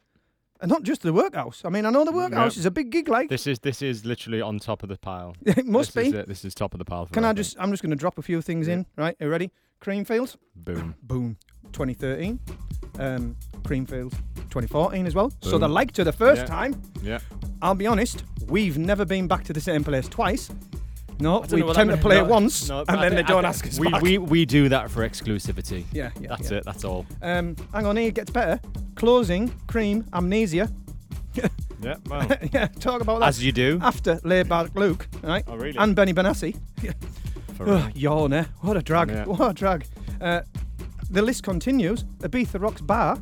[0.61, 1.63] And not just the workhouse.
[1.65, 3.29] I mean, I know the workhouse is a big gig, like.
[3.29, 5.37] This is this is literally on top of the pile.
[5.47, 6.09] it must this be.
[6.09, 6.29] Is it.
[6.29, 7.07] This is top of the pile.
[7.07, 9.17] For Can I just, I'm just going to drop a few things in, right?
[9.21, 9.51] Are you ready?
[9.81, 10.95] Creamfields, boom?
[11.03, 11.37] boom.
[11.73, 12.41] 2013.
[12.99, 14.13] Um, Creamfields,
[14.51, 15.31] 2014 as well.
[15.43, 15.61] So Boom.
[15.61, 16.47] they liked her the first Yeah.
[16.47, 16.83] time.
[17.03, 17.19] Yeah.
[17.63, 20.51] I'll be honest, we've never been back to the same place twice.
[21.21, 23.33] No, we know tend to play No, it once no, and then they think- I
[23.33, 24.03] don't think ask us we, back.
[24.03, 25.85] We we do that for exclusivity.
[25.93, 26.29] yeah, yeah.
[26.29, 26.59] That's yeah.
[26.59, 26.65] it.
[26.65, 27.07] That's all.
[27.23, 28.61] Um, hang on, here it gets better.
[28.95, 30.71] Closing, cream, amnesia.
[31.81, 31.95] Yeah.
[32.09, 33.29] Well, yeah, talk about that.
[33.29, 33.79] as you do.
[33.81, 35.45] After Laidback Luke, right?
[35.47, 35.79] Oh, really?
[35.79, 36.57] And Benny Benassi.
[37.57, 38.45] For Oh, yawn, eh?
[38.63, 39.11] What a drag.
[39.11, 39.25] Yeah.
[39.27, 39.87] What a drag.
[40.21, 40.41] Uh,
[41.09, 42.03] the list continues.
[42.19, 43.17] Ibiza Rocks Bar.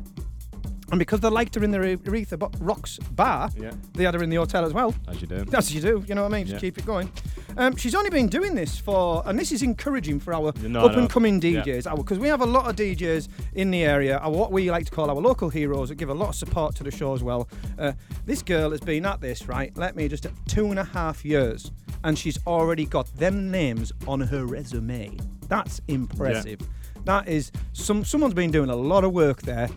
[0.89, 3.71] And because they liked her in the Aretha Bo- Rocks Bar, Yeah.
[3.93, 4.95] they had her in the hotel as well.
[5.07, 5.45] As you do.
[5.53, 6.45] As you do, you know what I mean?
[6.47, 6.59] Just Yeah.
[6.69, 7.11] keep it going.
[7.57, 10.95] Um, she's only been doing this for, and this is encouraging for our No, up
[10.95, 11.61] and coming Yeah.
[11.63, 14.85] DJs, because we have a lot of DJs in the area, our, what we like
[14.85, 17.23] to call our local heroes that give a lot of support to the show as
[17.23, 17.49] well.
[17.77, 17.91] Uh,
[18.25, 19.75] this girl has been at this, right?
[19.77, 21.71] Let me just, two and a half years,
[22.03, 25.17] and she's already got them names on her resume.
[25.49, 26.59] That's impressive.
[27.05, 29.69] That is some someone's been doing a lot of work there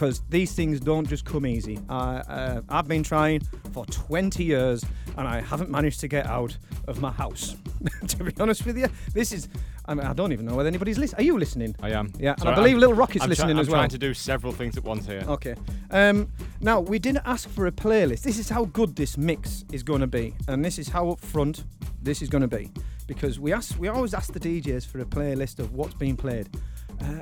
[0.00, 1.78] because these things don't just come easy.
[1.90, 1.92] Uh,
[2.26, 3.42] uh, I've been trying
[3.74, 4.82] for 20 years
[5.18, 6.56] and I haven't managed to get out
[6.88, 7.54] of my house.
[8.08, 9.50] to be honest with you, this is.
[9.84, 11.20] I, mean, I don't even know whether anybody's listening.
[11.20, 11.76] Are you listening?
[11.82, 12.12] I am.
[12.18, 13.80] Yeah, and I believe I'm- Little Rockit's I'm try- listening I'm as well.
[13.80, 15.22] trying to do several things at once here.
[15.26, 15.54] Okay.
[15.90, 16.28] Um,
[16.62, 18.22] now we didn't ask for a playlist.
[18.22, 21.64] This is how good this mix is going to be, and this is how upfront
[22.00, 22.70] this is going to be,
[23.06, 26.48] because we ask, we always ask the DJs for a playlist of what's being played.
[27.02, 27.20] Uh,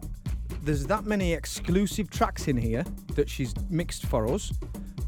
[0.63, 2.85] there's that many exclusive tracks in here
[3.15, 4.53] that she's mixed for us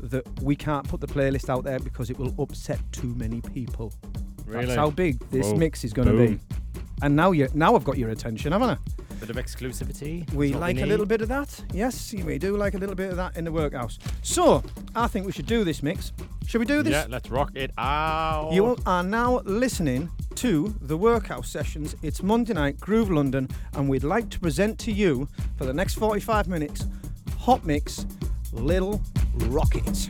[0.01, 3.93] that we can't put the playlist out there because it will upset too many people.
[4.47, 4.67] Really?
[4.67, 5.57] That's how big this Whoa.
[5.57, 6.39] mix is going to be.
[7.03, 8.77] And now you now I've got your attention, haven't I?
[9.21, 10.33] Bit of exclusivity.
[10.33, 11.63] We like a little bit of that.
[11.75, 13.99] Yes, we do like a little bit of that in the workhouse.
[14.23, 14.63] So,
[14.97, 16.13] I think we should do this mix.
[16.47, 16.93] Should we do this?
[16.93, 18.51] Yeah, let's rock it out.
[18.53, 21.95] You are now listening to the Workhouse Sessions.
[22.03, 25.95] It's Monday night, Groove London, and we'd like to present to you for the next
[25.97, 26.87] 45 minutes
[27.41, 28.07] Hot Mix
[28.53, 29.03] Little
[29.37, 30.09] Rockit.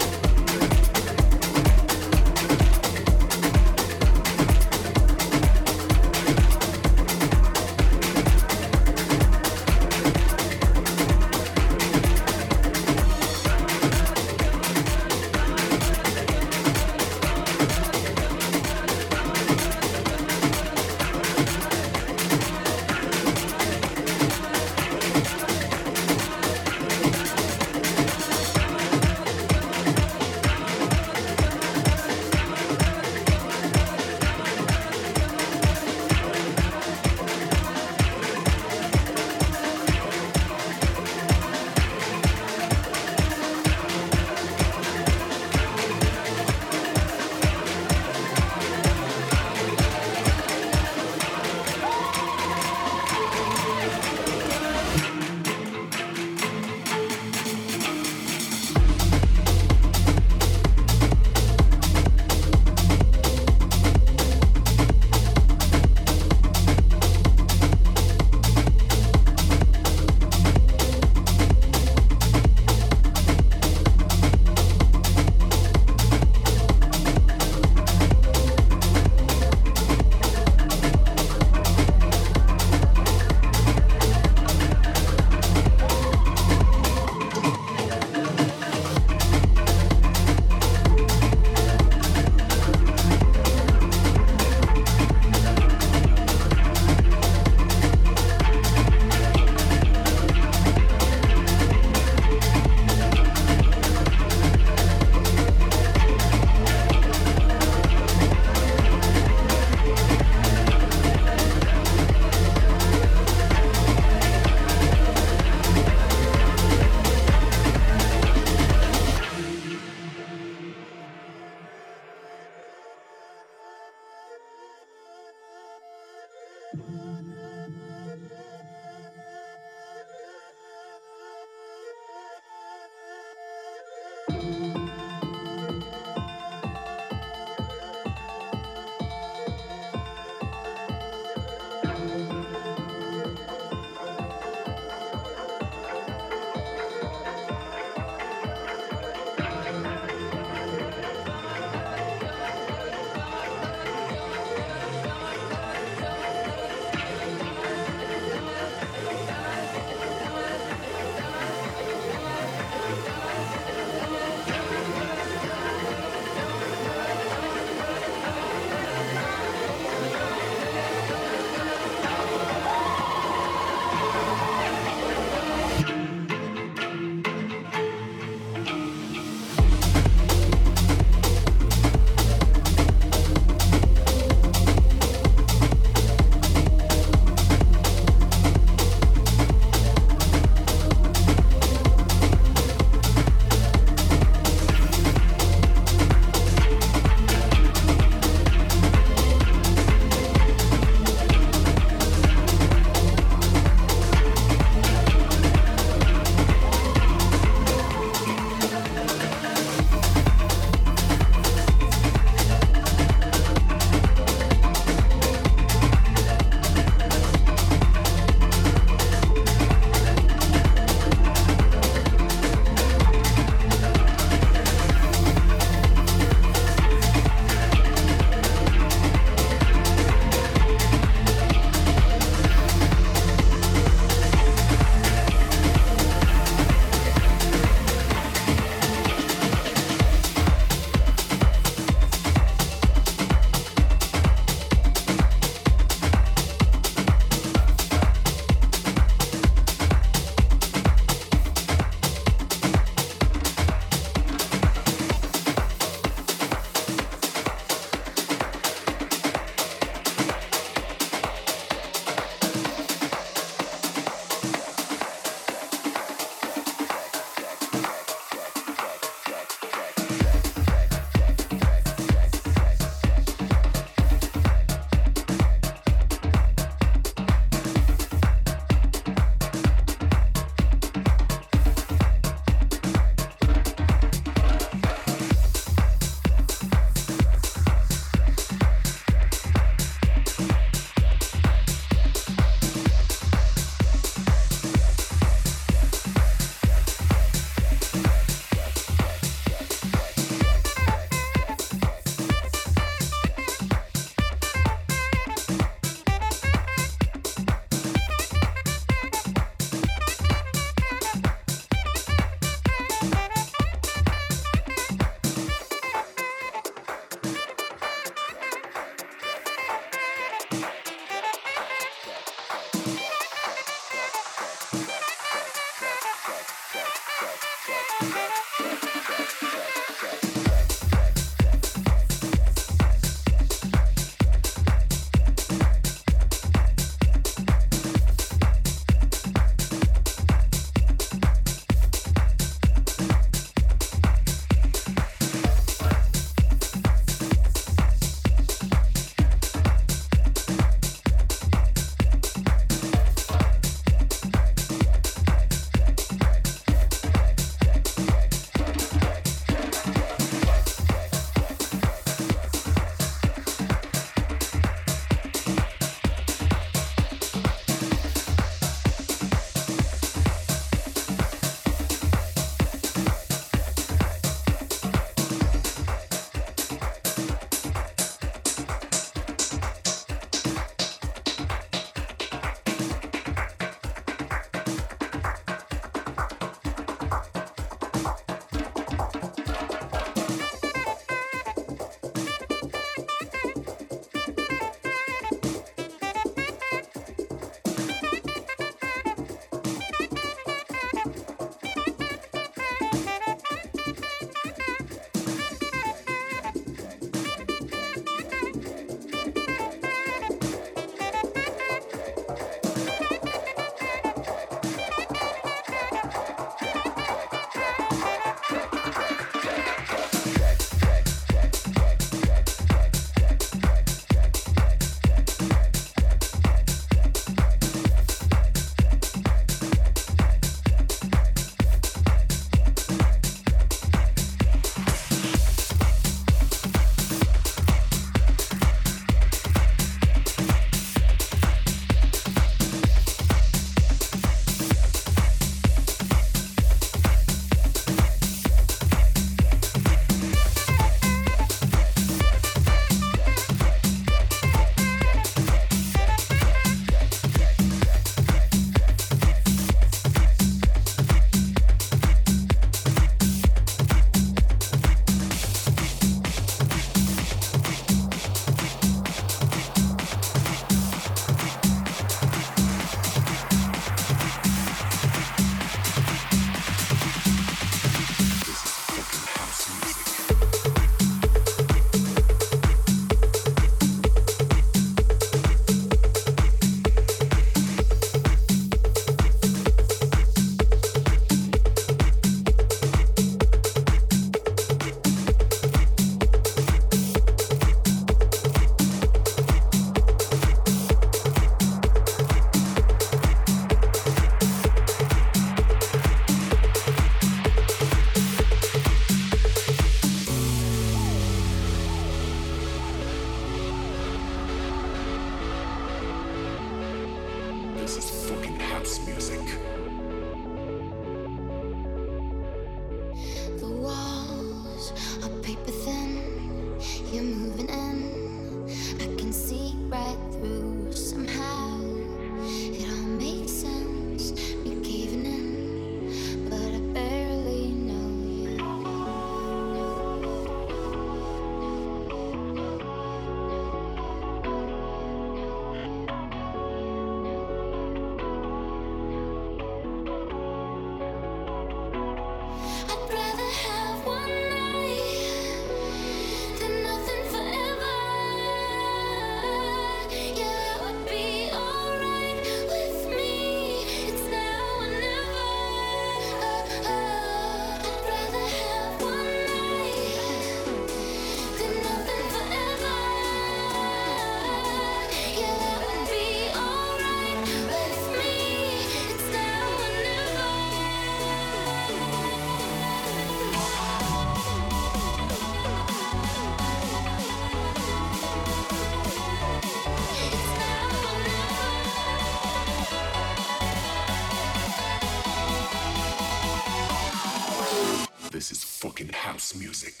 [599.61, 600.00] Music.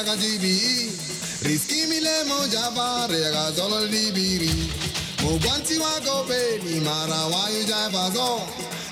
[0.00, 0.90] raga jibiri.
[1.44, 3.06] Riski mi mo java
[3.52, 4.48] zolo libiri.
[5.22, 5.38] Mo
[6.28, 8.40] baby mara wa you java zo.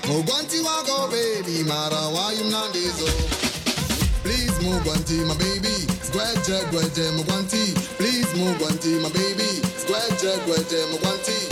[0.07, 2.09] Mo gwanti wa baby mara.
[4.23, 4.79] Please mo
[5.25, 5.75] my baby.
[6.05, 6.37] Square
[6.71, 7.73] gweje mo gwanti.
[7.97, 8.53] Please mo
[9.01, 9.49] my baby.
[10.45, 11.48] Gweje mo.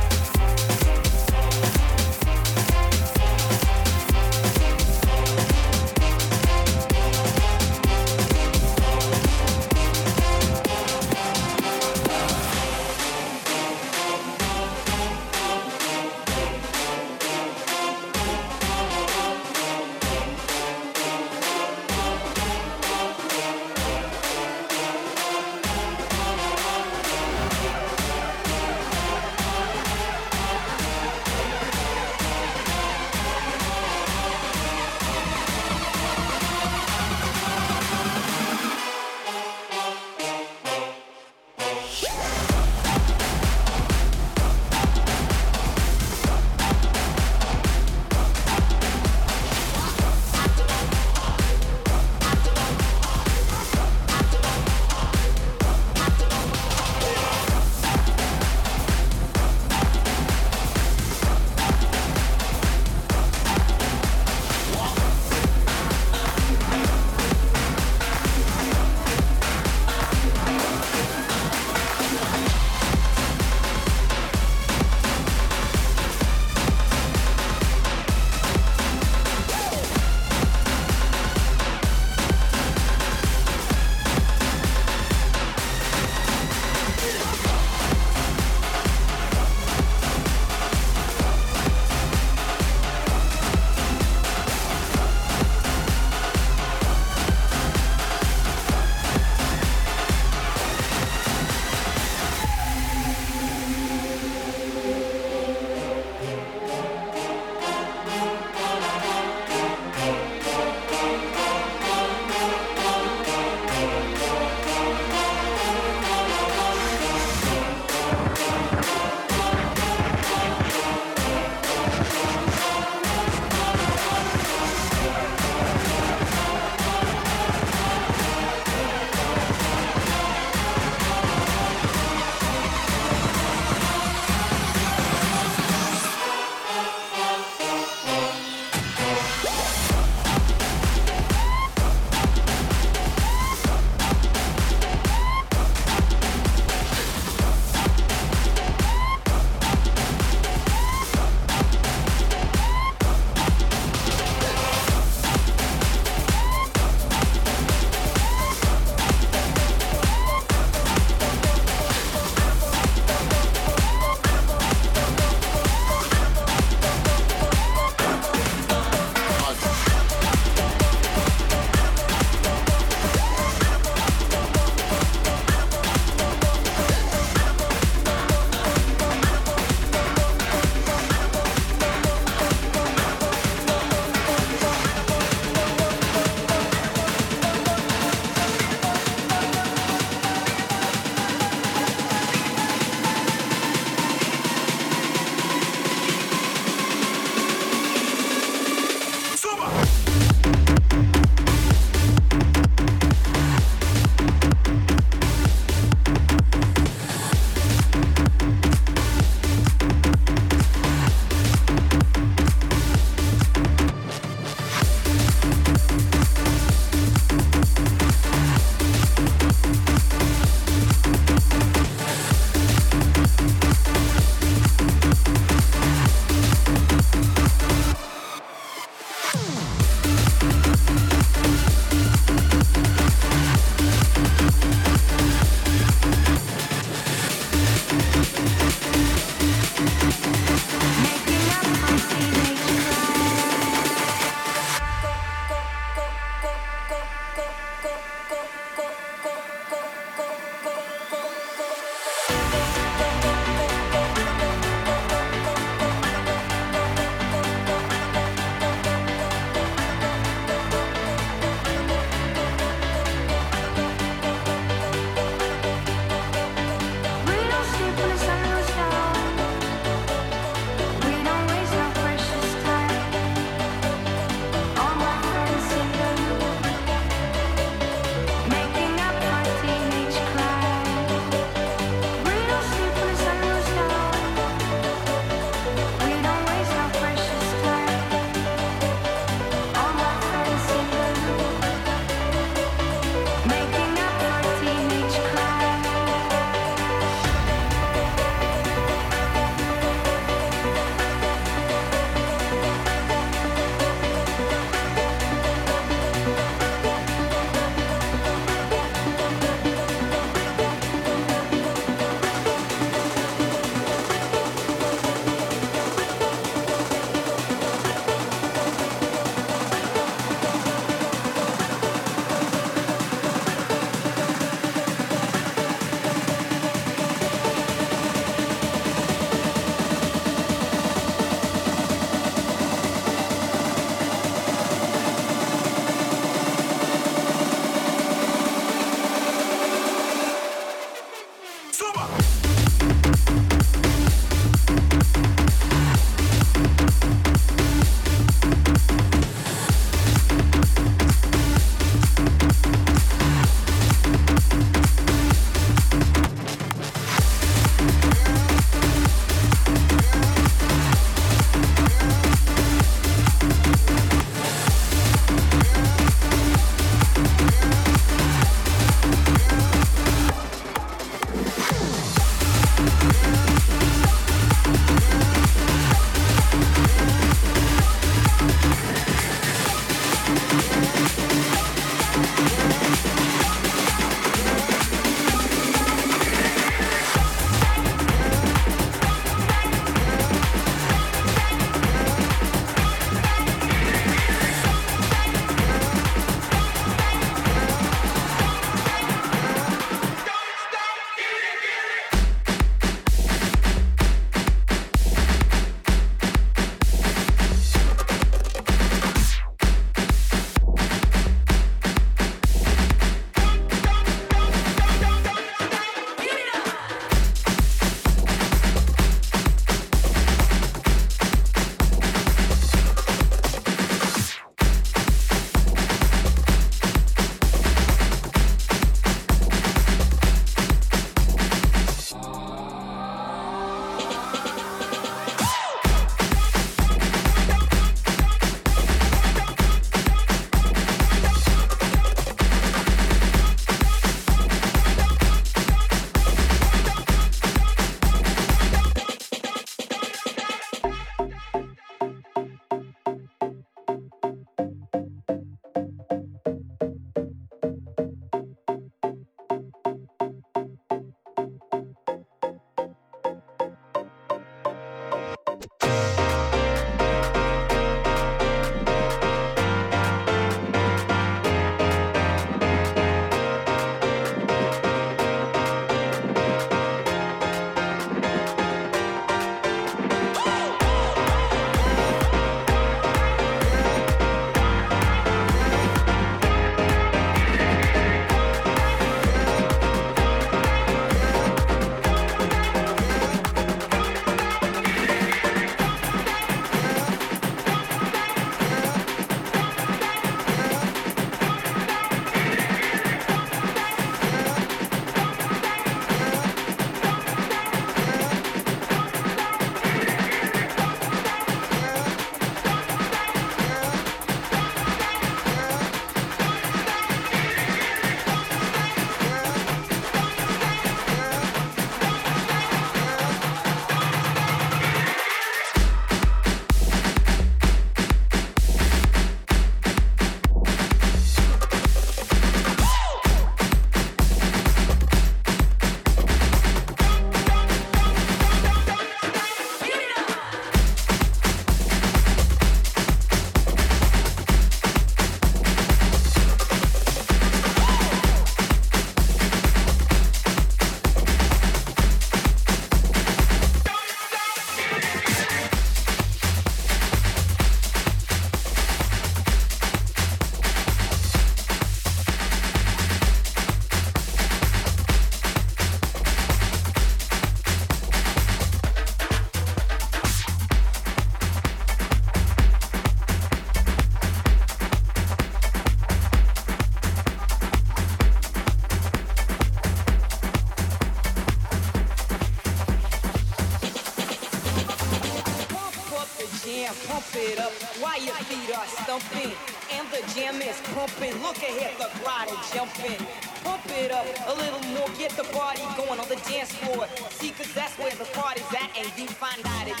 [589.20, 589.52] Stumping.
[589.92, 591.32] And the jam is pumping.
[591.42, 593.26] Look ahead, the crowd is jumping.
[593.64, 597.06] Pump it up a little more, get the party going on the dance floor.
[597.30, 600.00] See, cause that's where the party's at, and you find out it's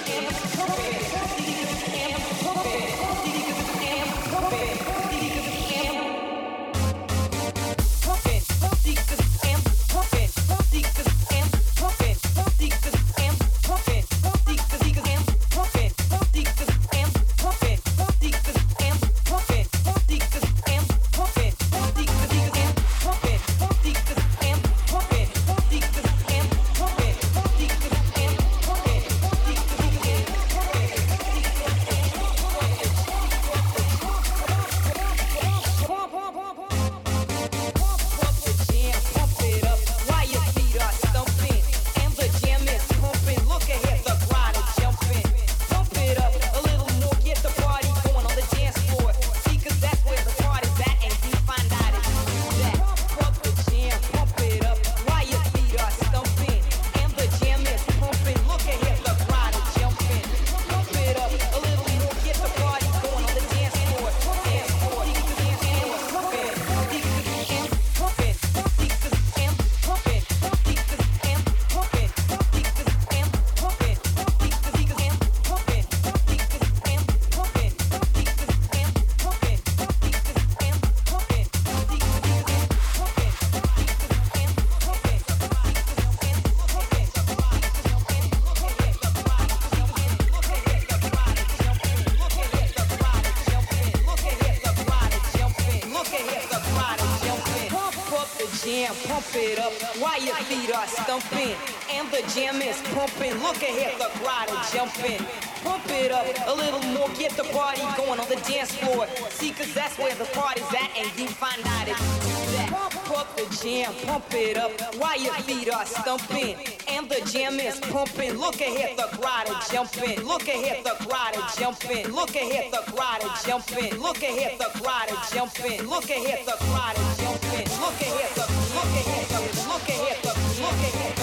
[110.33, 112.69] party's at, and you find out it's that.
[112.69, 116.55] Pump up the jam, pump it up while your feet are stumping.
[116.87, 118.33] And the jam is pumping.
[118.37, 120.25] Look ahead, the crowd is jumping.
[120.25, 122.07] Look ahead, the crowd is jumping.
[122.11, 123.99] Look ahead, the crowd is jumping.
[123.99, 125.87] Look ahead, the crowd is jumping.
[125.89, 127.69] Look ahead, the crowd is jumping.
[127.79, 128.45] Look ahead, the
[128.75, 131.18] look ahead, the look ahead, the look ahead,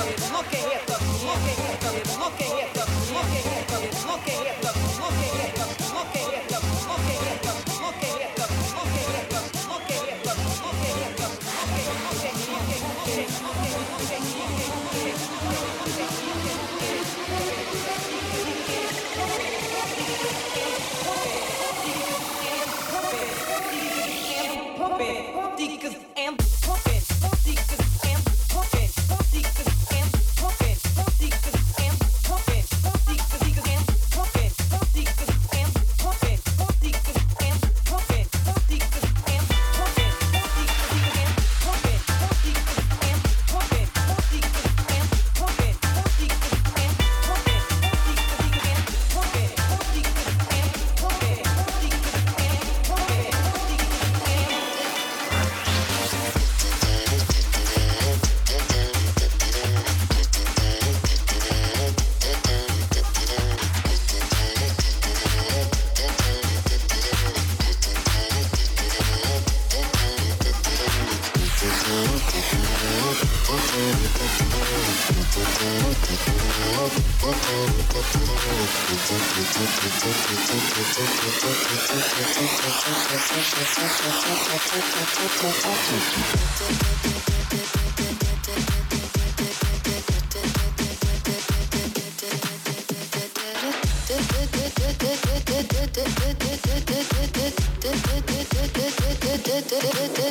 [99.69, 100.26] do do do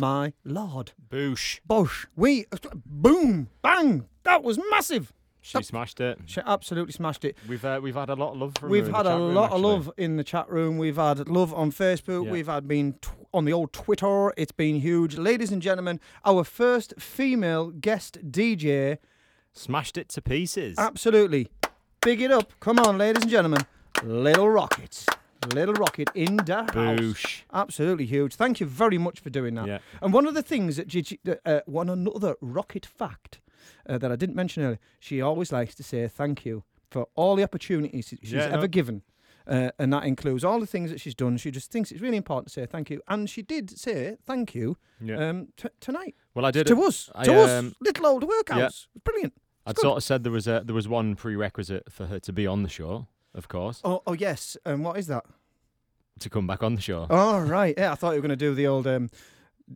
[0.00, 0.92] my lord.
[1.10, 1.60] Boosh.
[1.66, 2.06] Bosh.
[2.16, 2.46] We.
[2.86, 3.48] Boom.
[3.62, 4.06] Bang.
[4.24, 5.12] That was massive.
[5.42, 6.18] She smashed it.
[6.26, 7.36] She absolutely smashed it.
[7.48, 9.34] We've uh, we've had a lot of love from We've in the had a room,
[9.34, 10.76] lot of love in the chat room.
[10.76, 12.26] We've had love on Facebook.
[12.26, 12.32] Yeah.
[12.32, 14.34] We've had been tw- on the old Twitter.
[14.36, 15.16] It's been huge.
[15.16, 18.98] Ladies and gentlemen, our first female guest DJ.
[19.52, 20.78] Smashed it to pieces.
[20.78, 21.48] Absolutely.
[22.02, 22.52] Big it up.
[22.60, 23.62] Come on, ladies and gentlemen.
[24.02, 25.06] Little Rockit.
[25.48, 27.42] Little Rockit in the house.
[27.52, 28.34] Absolutely huge.
[28.34, 29.66] Thank you very much for doing that.
[29.66, 29.78] Yeah.
[30.02, 33.40] And one of the things that Gigi, uh, one another Rockit fact
[33.88, 37.36] uh, that I didn't mention earlier, she always likes to say thank you for all
[37.36, 38.66] the opportunities she's Yeah, ever no.
[38.68, 39.02] given.
[39.46, 41.36] Uh, and that includes all the things that she's done.
[41.36, 43.00] She just thinks it's really important to say thank you.
[43.08, 45.28] And she did say thank you Yeah.
[45.30, 46.14] um, t- tonight.
[46.34, 47.10] Well, I did To it- us.
[47.14, 47.50] I, to us.
[47.50, 48.58] um, Little old workhouse.
[48.58, 48.66] yeah.
[48.66, 49.32] It's brilliant.
[49.66, 49.82] I'd good.
[49.82, 52.62] sort of said there was a there was one prerequisite for her to be on
[52.62, 54.56] the show, of course, Oh, oh yes.
[54.64, 55.24] And what is that?
[56.20, 57.06] to come back on the show.
[57.08, 57.74] Oh, right.
[57.78, 58.86] Yeah, I thought you were going to do the old.
[58.86, 59.08] Um,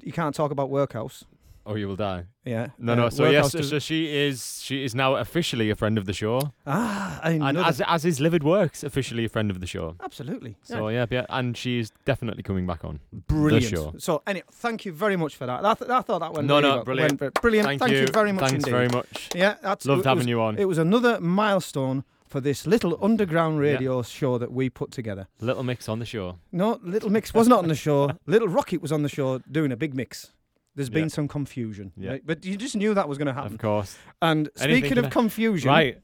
[0.03, 1.25] you can't talk about workhouse.
[1.65, 2.27] Or you will die.
[2.45, 2.67] Yeah.
[2.79, 3.09] No, uh, no.
[3.09, 6.13] So yes, so, does- so she is she is now officially a friend of the
[6.13, 6.53] show.
[6.67, 9.67] Ah, I and know as that- as is Livid Works officially a friend of the
[9.67, 9.97] show.
[10.03, 10.57] Absolutely.
[10.65, 13.65] So yeah, yeah, and she's definitely coming back on Brilliant.
[13.65, 13.95] the show.
[13.97, 15.65] So, anyway, thank you very much for that.
[15.65, 16.85] I, th- I thought that went No, really no, well.
[16.85, 17.21] brilliant.
[17.23, 17.67] Went brilliant.
[17.67, 18.01] Thank Thank, you.
[18.01, 18.07] you.
[18.09, 18.71] very much Thanks indeed.
[18.71, 19.31] very much.
[19.35, 20.59] Yeah, that's Loved having was- you on.
[20.59, 25.29] It was another milestone for this little underground radio show that we put together.
[25.41, 26.41] Little mix on the show.
[26.51, 28.11] No, Little Mix was not on the show.
[28.27, 30.33] Little Rockit was on the show doing a big mix.
[30.75, 30.95] There's Yeah.
[30.95, 32.11] been some confusion, Yeah.
[32.11, 32.23] right?
[32.27, 33.53] but you just knew that was going to happen.
[33.53, 33.97] Of course.
[34.21, 36.01] And Anything speaking of confusion, right?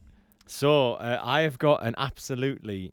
[0.46, 2.92] So uh, I have got an absolutely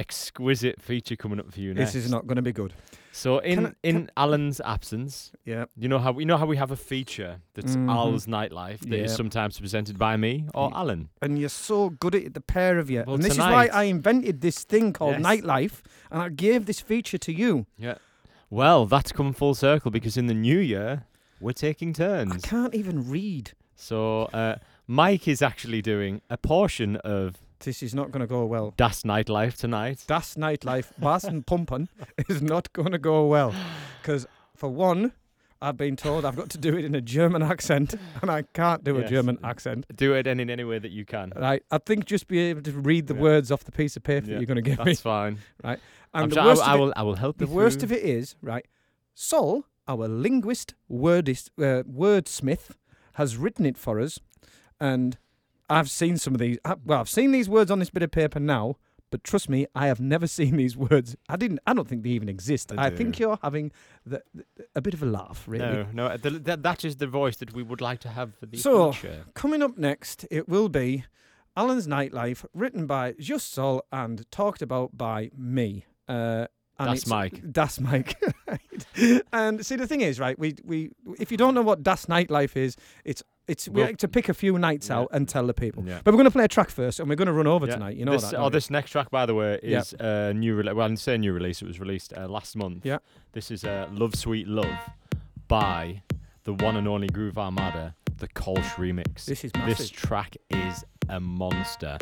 [0.00, 1.92] exquisite feature coming up for you next.
[1.92, 2.72] this is not going to be good.
[3.12, 5.64] So in I- in Alan's absence, Yeah.
[5.76, 7.90] you know how we know how we have a feature that's Mhm.
[7.90, 9.16] Al's nightlife that is Yeah.
[9.16, 11.08] sometimes presented by me or Alan.
[11.20, 13.02] And you're so good at it, the pair of you.
[13.06, 15.22] Well, and this is why tonight- I invented this thing called Yes.
[15.28, 15.76] Nightlife,
[16.10, 17.66] and I gave this feature to you.
[17.76, 17.96] Yeah.
[18.48, 21.04] Well, that's come full circle because in the new year
[21.40, 22.32] we're taking turns.
[22.32, 23.52] I can't even read.
[23.74, 24.56] So uh,
[24.86, 28.72] Mike is actually doing a portion of This is not going to go well.
[28.76, 30.04] Das Nightlife tonight.
[30.06, 31.88] Das Nightlife, Bass and Pumping,
[32.28, 33.54] is not going to go well.
[34.00, 34.26] Because,
[34.56, 35.12] for one,
[35.60, 38.82] I've been told I've got to do it in a German accent, and I can't
[38.82, 39.84] do a German accent.
[39.94, 41.34] Do it in, in any way that you can.
[41.36, 43.20] Right, I think just be able to read the Yeah.
[43.20, 44.84] words off the piece of paper Yeah, that you're going to give me.
[44.86, 45.38] That's fine.
[45.62, 45.78] Right,
[46.14, 47.46] I'm and the sure I worst will- I of it- will- I will help The
[47.46, 47.88] worst through.
[47.88, 48.66] of it is right.
[49.14, 52.70] Sol, our linguist, wordist, uh, wordsmith,
[53.14, 54.18] has written it for us,
[54.80, 55.18] and
[55.70, 56.58] I've seen some of these.
[56.64, 58.76] I, well, I've seen these words on this bit of paper now,
[59.10, 61.16] but trust me, I have never seen these words.
[61.28, 61.60] I didn't.
[61.66, 62.72] I don't think they even exist.
[62.76, 63.72] I I think you're having
[64.04, 64.44] the, the,
[64.74, 65.64] a bit of a laugh, really.
[65.64, 68.46] No, no, the, that, that is the voice that we would like to have for
[68.46, 69.24] the So, future.
[69.34, 71.04] coming up next, it will be
[71.56, 75.84] Alan's Nightlife, written by Just Sol and talked about by me.
[76.08, 76.46] Uh,
[76.78, 77.52] and Das Mike.
[77.52, 78.16] Das Mike.
[78.48, 79.22] right.
[79.32, 80.38] And see, the thing is, right?
[80.38, 82.74] We we if you don't know what Das Nightlife is,
[83.04, 84.98] it's it's we Well- like to pick a few nights Yeah.
[84.98, 85.82] out and tell the people.
[85.86, 86.00] Yeah.
[86.04, 87.74] But we're going to play a track first, and we're going to run over Yeah.
[87.74, 87.96] tonight.
[87.96, 88.36] You know this, that.
[88.38, 88.50] Oh, you?
[88.50, 90.56] this next track, by the way, is a new.
[90.56, 91.60] Rele- well, I didn't say new release.
[91.62, 92.86] It was released uh, last month.
[92.86, 92.98] Yeah.
[93.32, 94.78] This is uh, "Love Sweet Love"
[95.48, 96.02] by
[96.44, 99.24] the one and only Groove Armada, the Kolsch remix.
[99.26, 99.78] This is massive.
[99.78, 101.98] This track is a monster.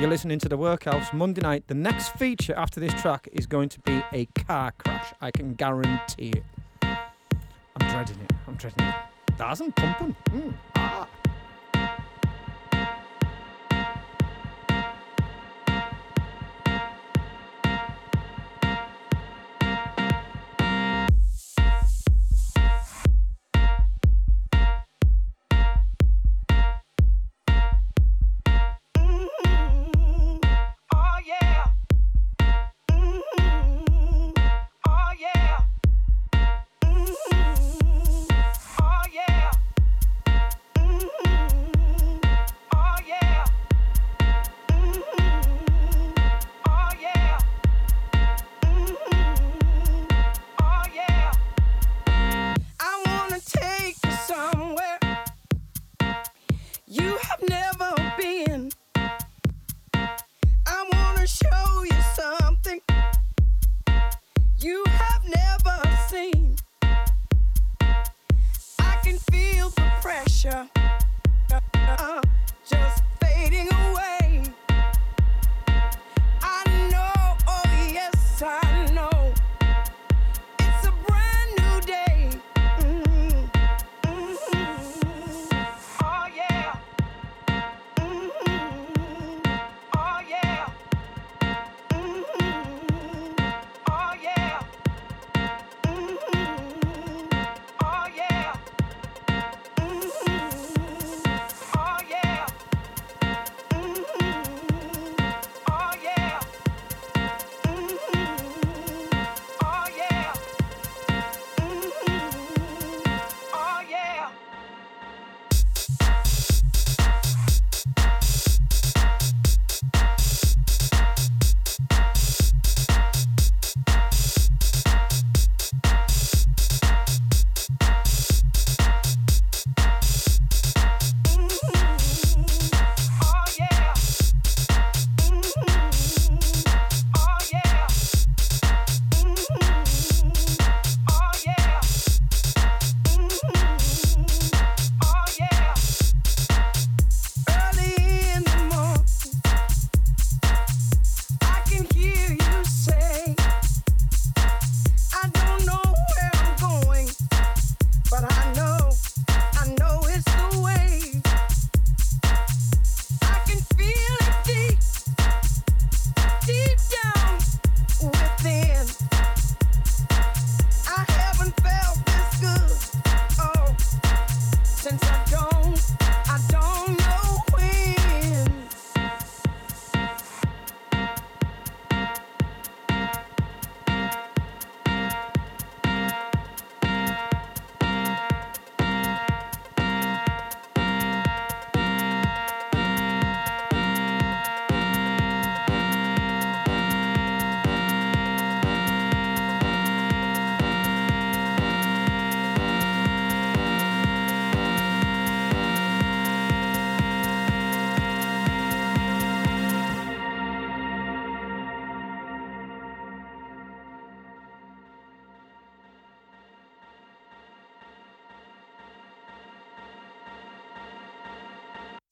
[0.00, 1.68] You're listening to the Workhouse Monday night.
[1.68, 5.12] The next feature after this track is going to be a car crash.
[5.20, 6.42] I can guarantee it.
[6.82, 8.32] I'm dreading it.
[8.48, 8.94] I'm dreading it.
[9.36, 10.14] Das and pumping.
[10.32, 10.54] Mm.
[10.76, 11.06] Ah.
[11.06, 11.23] Oh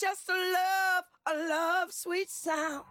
[0.03, 2.83] Just a love, a love, sweet sound.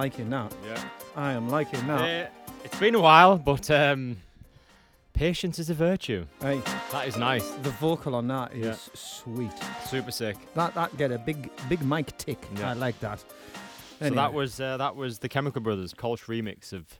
[0.00, 0.50] Liking that.
[0.64, 0.82] Yeah.
[1.14, 2.00] I am liking that.
[2.00, 2.30] Uh,
[2.64, 4.16] it's been a while, but um,
[5.12, 6.24] patience is a virtue.
[6.40, 6.62] Hey,
[6.92, 7.46] That is nice.
[7.62, 8.76] the vocal on that is Yeah.
[8.94, 9.52] sweet.
[9.84, 10.36] Super sick.
[10.54, 12.38] That that get a big big mic tick.
[12.56, 12.70] Yeah.
[12.70, 13.18] I like that.
[13.20, 13.26] So
[14.06, 16.98] Anyway, that was uh, that was the Chemical Brothers Kolsch remix of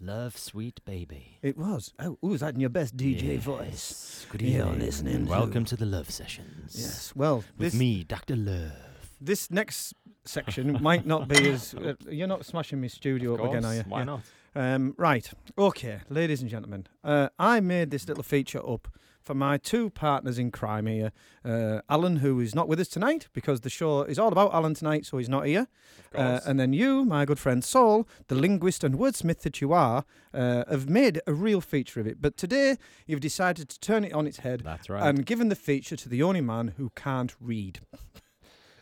[0.00, 1.92] "Love Sweet Baby." It was.
[2.00, 4.26] Oh, ooh, is that in your best DJ voice?
[4.28, 4.80] Good You're evening.
[4.80, 5.24] listening.
[5.26, 6.74] to- welcome to the Love Sessions.
[6.76, 7.12] Yes.
[7.14, 8.72] Well, with this me, Doctor Love.
[9.20, 9.94] this next
[10.24, 11.74] section might not be as.
[11.84, 13.82] Uh, you're not smashing my studio up again, are you?
[13.88, 14.04] Why Yeah.
[14.04, 14.20] not?
[14.56, 15.28] Um, right.
[15.58, 18.88] Okay, ladies and gentlemen, uh, I made this little feature up
[19.20, 21.10] for my two partners in crime here.
[21.44, 24.74] Uh, Alan, who is not with us tonight because the show is all about Alan
[24.74, 25.66] tonight, so he's not here.
[26.14, 30.04] Uh, and then you, my good friend Saul, the linguist and wordsmith that you are,
[30.32, 32.20] uh, have made a real feature of it.
[32.20, 32.76] But today
[33.06, 35.02] you've decided to turn it on its head That's right.
[35.02, 37.80] and given the feature to the only man who can't read.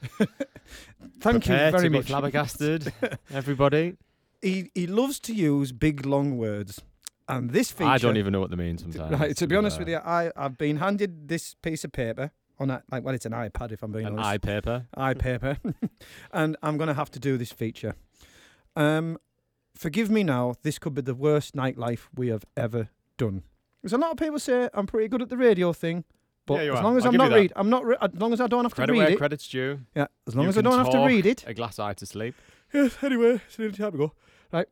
[1.20, 2.06] Thank Prepare you very much.
[2.06, 2.92] flabbergasted,
[3.32, 3.96] everybody.
[4.40, 6.80] he he loves to use big long words,
[7.28, 7.90] and this feature.
[7.90, 9.18] I don't even know what they mean sometimes.
[9.18, 12.70] Right, to be honest with you, I I've been handed this piece of paper on
[12.70, 14.28] a like well, it's an iPad if I'm being an honest.
[14.28, 14.86] eye paper.
[14.96, 15.58] eye paper,
[16.32, 17.94] and I'm going to have to do this feature.
[18.74, 19.18] Um,
[19.74, 20.54] forgive me now.
[20.62, 23.42] This could be the worst nightlife we have ever done.
[23.80, 26.04] Because a lot of people say I'm pretty good at the radio thing,
[26.46, 26.82] but Yeah, as are.
[26.82, 27.84] long as give you not read, I'm not.
[27.84, 29.18] Re- as long as I don't have Credit to where read it.
[29.18, 29.80] credit's due.
[29.94, 31.44] Yeah, as long You as I don't have to read it.
[31.46, 32.34] A glass eye to sleep.
[32.72, 34.12] Yes, anyway, it's nearly time to go.
[34.52, 34.66] Right.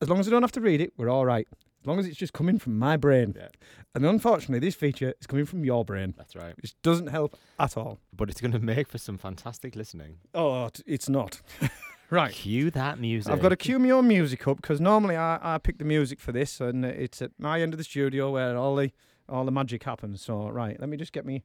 [0.00, 1.48] As long as I don't have to read it, we're all right.
[1.82, 3.34] As long as it's just coming from my brain.
[3.36, 3.48] Yeah.
[3.94, 6.54] And unfortunately, this feature is coming from your brain, That's right.
[6.56, 7.98] which doesn't help at all.
[8.12, 10.16] But it's going to make for some fantastic listening.
[10.34, 11.40] Oh, it's not.
[12.10, 12.32] right.
[12.32, 13.32] Cue that music.
[13.32, 16.20] I've got to cue my own music up because normally I, I pick the music
[16.20, 18.90] for this, and it's at my end of the studio where all the
[19.28, 20.20] all the magic happens.
[20.22, 21.42] So right, let me just get me.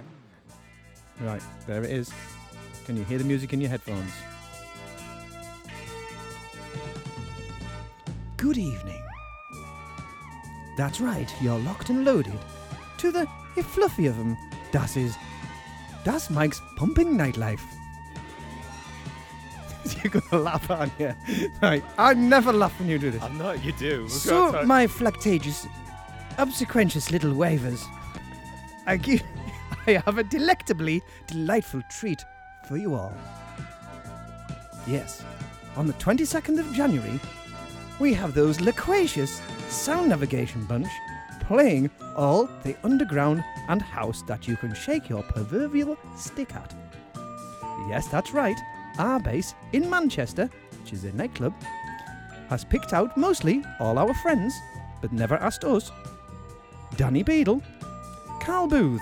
[1.22, 2.12] Right, there it is.
[2.86, 4.12] Can you hear the music in your headphones?
[8.38, 9.02] Good evening.
[10.78, 12.40] That's right, you're locked and loaded
[13.00, 13.28] to the
[13.58, 14.38] if fluffy of 'em.
[14.72, 15.16] Das is
[16.06, 17.60] Das Mike's pumping nightlife.
[20.04, 21.14] You're gonna laugh, aren't you?
[21.62, 23.22] Right, I never laugh when you do this.
[23.22, 23.64] I'm not.
[23.66, 24.04] You do.
[24.04, 25.68] We've So, got to- my fluctageous,
[26.40, 27.86] obsequentious little wavers,
[28.88, 29.22] I give,
[29.88, 32.24] I have a delectably delightful treat
[32.68, 33.14] for you all.
[34.88, 35.24] Yes,
[35.76, 37.20] on the 22nd of January,
[38.00, 40.88] we have those loquacious sound navigation bunch
[41.42, 46.74] playing all the underground and house that you can shake your proverbial stick at.
[47.90, 48.58] Yes, that's right.
[48.98, 50.50] Our base in Manchester,
[50.80, 51.54] which is a nightclub,
[52.48, 54.54] has picked out mostly all our friends,
[55.02, 55.92] but never asked us.
[57.00, 57.64] Danny Beadle,
[58.42, 59.02] Carl Booth,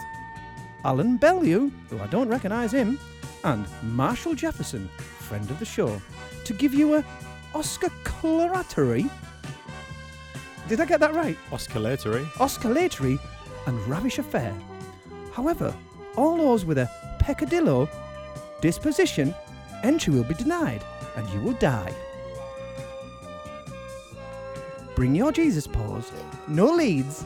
[0.85, 2.99] Alan Bellew, who I don't recognise him,
[3.43, 4.87] and Marshall Jefferson,
[5.17, 5.99] friend of the show,
[6.45, 7.05] to give you a
[7.55, 9.09] Oscar Coloratory.
[10.67, 11.35] Did I get that right?
[11.51, 12.27] Oscillatory.
[12.39, 13.17] Oscillatory
[13.65, 14.53] and ravish affair.
[15.33, 15.75] However,
[16.15, 17.89] all those with a peccadillo
[18.61, 19.33] disposition,
[19.81, 20.83] entry will be denied
[21.15, 21.95] and you will die.
[24.95, 26.11] Bring your Jesus paws,
[26.47, 27.25] no leads,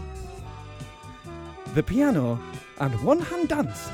[1.74, 2.40] the piano,
[2.80, 3.90] and one hand dance,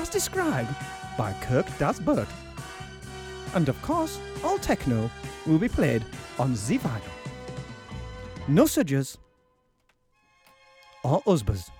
[0.00, 0.74] as described
[1.16, 2.28] by Kirk Das Burt.
[3.54, 5.10] And of course, all techno
[5.46, 6.04] will be played
[6.38, 7.02] on the vinyl.
[8.48, 9.18] No sudgers
[11.04, 11.70] or husbands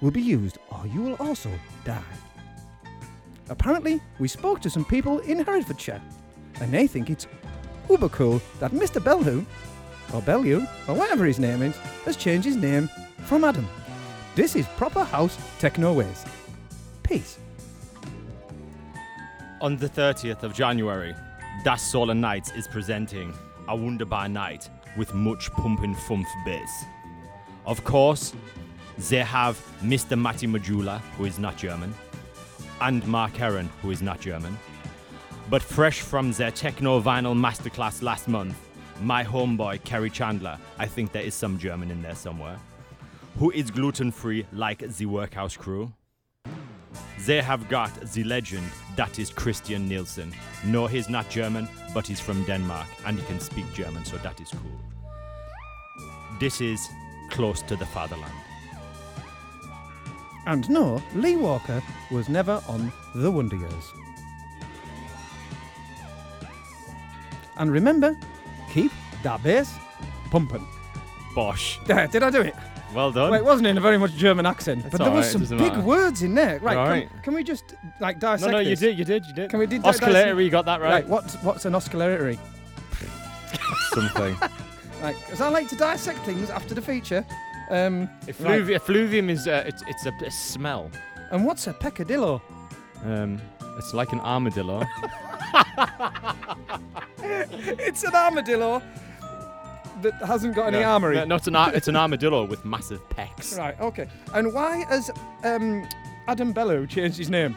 [0.00, 1.50] will be used or you will also
[1.84, 2.02] die.
[3.48, 6.02] Apparently, we spoke to some people in Herefordshire
[6.60, 7.26] and they think it's
[7.88, 9.02] uber cool that Mr.
[9.02, 9.44] Bellew,
[10.12, 12.88] or Bellew, or whatever his name is, has changed his name
[13.24, 13.68] from Adam.
[14.36, 16.26] This is proper house techno ways.
[17.02, 17.38] Peace.
[19.62, 21.14] On the 30th of January,
[21.64, 23.32] Das Solar Nights is presenting
[23.66, 24.68] A Wunderbar Night
[24.98, 26.84] with much pumping fumf bass.
[27.64, 28.34] Of course,
[29.08, 30.20] they have Mr.
[30.20, 31.94] Matti Majula, who is not German,
[32.82, 34.58] and Mark Heron, who is not German.
[35.48, 38.58] But fresh from their techno vinyl masterclass last month,
[39.00, 42.58] my homeboy Kerri Chandler, I think there is some German in there somewhere,
[43.38, 45.92] who is gluten free like the Workhouse crew.
[47.26, 50.32] They have got the legend that is Christian Nielsen.
[50.64, 54.40] No, he's not German, but he's from Denmark and he can speak German, so that
[54.40, 54.80] is cool.
[56.40, 56.88] This is
[57.30, 58.32] close to the fatherland.
[60.46, 63.92] And no, Lee Walker was never on The Wonder Years.
[67.58, 68.16] And remember,
[68.72, 68.92] keep
[69.22, 69.74] that bass
[70.30, 70.66] pumping.
[71.34, 71.80] Bosh.
[71.86, 72.54] Did I do it?
[72.94, 73.30] Well done.
[73.30, 75.32] Well, it wasn't in a very much German accent, It's but there all was right,
[75.32, 75.82] some doesn't big matter.
[75.82, 76.58] words in there.
[76.60, 77.08] Right, All can, right.
[77.22, 78.80] can we just like No, dissect no, no, you this?
[78.80, 79.50] did, you did, you did.
[79.50, 80.90] Can we did Oscillatory, you got that right.
[80.90, 82.38] Right, what's what's an oscillatory?
[83.92, 84.36] something.
[85.02, 87.22] Right, because I like to dissect things after the feature.
[87.70, 88.08] Um, right.
[88.28, 90.90] Effluvi- effluvium is uh, it's it's a, a smell.
[91.30, 92.40] And what's a peccadillo?
[93.04, 93.38] Um,
[93.76, 94.80] it's like an armadillo.
[97.22, 98.82] it's an armadillo
[100.10, 101.14] that hasn't got any No, armory.
[101.16, 103.56] no, not an ar- it's an armadillo with massive pecs.
[103.58, 104.08] Right, okay.
[104.34, 105.10] And why has
[105.44, 105.86] um,
[106.28, 107.54] Adam Bellew changed his name?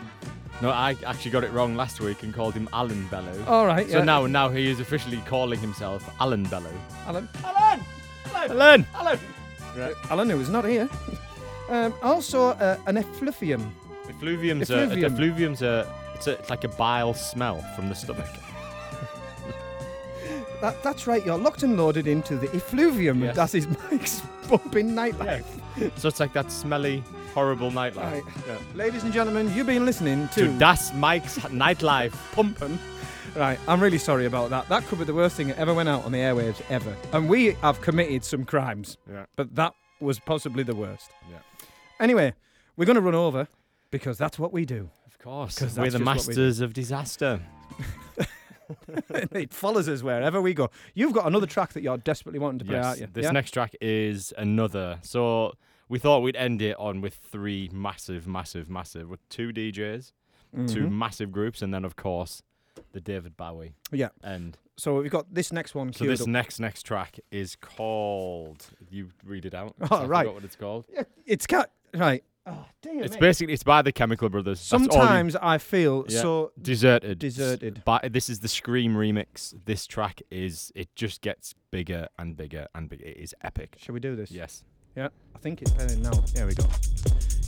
[0.61, 3.43] No, I actually got it wrong last week and called him Alan Bellew.
[3.47, 4.03] All right, So yeah.
[4.03, 6.73] now now he is officially calling himself Alan Bellew.
[7.07, 7.30] Alan.
[7.45, 7.80] Alan!
[8.35, 8.85] Alan!
[8.95, 9.19] Alan!
[9.77, 9.95] Right.
[10.09, 10.89] Alan, who is not here.
[11.69, 13.73] Um, also, uh, an effluvium.
[14.09, 15.13] Effluvium's a, Effluvium.
[15.13, 18.27] effluvium's a it's, a, it's like a bile smell from the stomach.
[20.61, 23.23] That, that's right, you're locked and loaded into the effluvium.
[23.23, 23.36] Yes.
[23.36, 25.45] That is Mike's bumping nightlife.
[25.98, 27.02] so it's like that smelly,
[27.34, 27.95] horrible nightlife.
[28.11, 28.23] Right.
[28.48, 28.57] Yeah.
[28.76, 30.48] Ladies and gentlemen, you've been listening to.
[30.48, 32.77] To Das Mike's nightlife pumping.
[33.36, 34.68] Right, I'm really sorry about that.
[34.69, 36.94] That could be the worst thing that ever went out on the airwaves ever.
[37.14, 38.98] And we have committed some crimes.
[39.10, 39.26] Yeah.
[39.36, 41.11] But that was possibly the worst.
[41.30, 41.38] Yeah.
[41.99, 42.34] Anyway,
[42.76, 43.48] we're going to run over
[43.91, 44.90] because that's what we do.
[45.06, 47.40] Of course, 'Cause we're the masters of disaster.
[49.10, 50.70] it follows us wherever we go.
[50.94, 53.08] You've got another track that you're desperately wanting to play, yes, aren't you?
[53.14, 53.32] this Yeah?
[53.32, 55.00] next track is another.
[55.02, 55.54] So
[55.88, 60.12] we thought we'd end it on with three massive, massive, massive, with two DJs,
[60.68, 60.91] two Mhm.
[60.91, 62.44] massive groups, and then of course
[62.94, 63.74] the David Bowie.
[63.91, 64.10] Yeah.
[64.24, 66.28] And So we've got this next one so this up.
[66.28, 68.68] next next track is called.
[68.90, 69.76] You read it out.
[69.91, 70.34] Oh, I right.
[70.34, 70.86] what it's called.
[71.26, 72.24] It's got right.
[72.49, 73.19] Oh, dear It's me.
[73.19, 74.59] basically it's by the Chemical Brothers.
[74.59, 76.21] That's all you- Sometimes I feel Yeah.
[76.21, 77.19] so deserted.
[77.19, 77.84] Deserted.
[77.85, 79.53] But this is the Scream remix.
[79.65, 83.05] This track is it just gets bigger and bigger and bigger.
[83.05, 83.76] It is epic.
[83.80, 84.31] Shall we do this?
[84.31, 84.63] Yes.
[84.95, 86.11] Yeah, I think it's playing now.
[86.34, 86.65] There we go.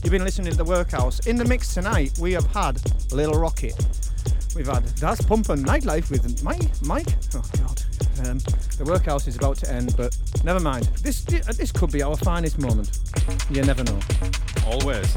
[0.04, 1.20] You've been listening to the Workhouse.
[1.28, 2.80] In the mix tonight, we have had
[3.12, 3.76] Little Rockit.
[4.56, 6.70] We've had That's Pumpin' Nightlife with Mike.
[6.84, 7.08] Mike.
[7.36, 7.82] Oh God.
[8.28, 8.38] Um,
[8.78, 10.86] the Workhouse is about to end, but never mind.
[11.02, 13.00] This this could be our finest moment.
[13.50, 14.00] You never know.
[14.68, 15.16] Always.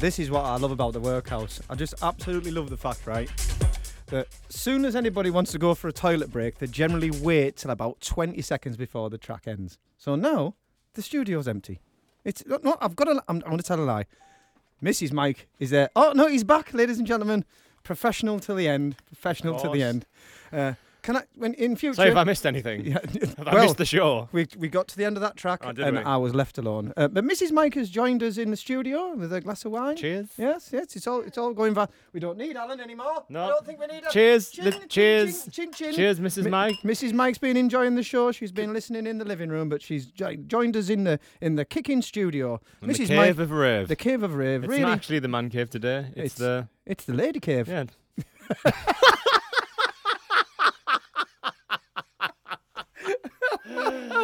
[0.00, 1.60] This is what I love about the workhouse.
[1.68, 3.30] I just absolutely love the fact, right,
[4.06, 7.70] that soon as anybody wants to go for a toilet break, they generally wait till
[7.70, 9.76] about 20 seconds before the track ends.
[9.98, 10.54] So now
[10.94, 11.80] the studio's empty.
[12.24, 13.22] It's no, I've got a.
[13.28, 14.06] I'm, I'm going to tell a lie.
[14.82, 15.12] Mrs.
[15.12, 15.90] Mike is there.
[15.94, 17.44] Oh no, he's back, ladies and gentlemen.
[17.82, 18.96] Professional till the end.
[19.06, 20.06] Professional till the end.
[20.50, 21.94] Uh, can I, when in future?
[21.94, 22.84] Say if I missed anything.
[22.90, 22.98] Yeah,
[23.38, 24.28] Have I missed the show?
[24.32, 26.02] We we got to the end of that track, Oh, and we?
[26.02, 26.92] I was left alone.
[26.96, 27.52] Uh, but Mrs.
[27.52, 29.96] Mike has joined us in the studio with a glass of wine.
[29.96, 30.28] Cheers.
[30.36, 31.90] Yes, yes, it's all it's all going fast.
[32.12, 33.24] We don't need Alan anymore.
[33.28, 33.44] No.
[33.44, 34.02] I don't think we need.
[34.10, 34.50] Cheers.
[34.50, 35.46] Chin, chin, cheers.
[35.48, 35.94] Chin, chin.
[35.94, 36.44] Cheers, Mrs.
[36.44, 36.76] Mi- Mike.
[36.84, 37.12] Mrs.
[37.12, 38.32] Mike's been enjoying the show.
[38.32, 41.56] She's been listening in the living room, but she's jo- joined us in the in
[41.56, 42.60] the kicking studio.
[42.82, 43.06] In the Mrs.
[43.08, 43.88] cave Mike, of rave.
[43.88, 44.64] The cave of rave.
[44.64, 46.06] It's really, not actually the man cave today.
[46.16, 47.68] It's, It's- the it's the lady cave.
[47.68, 47.84] yeah.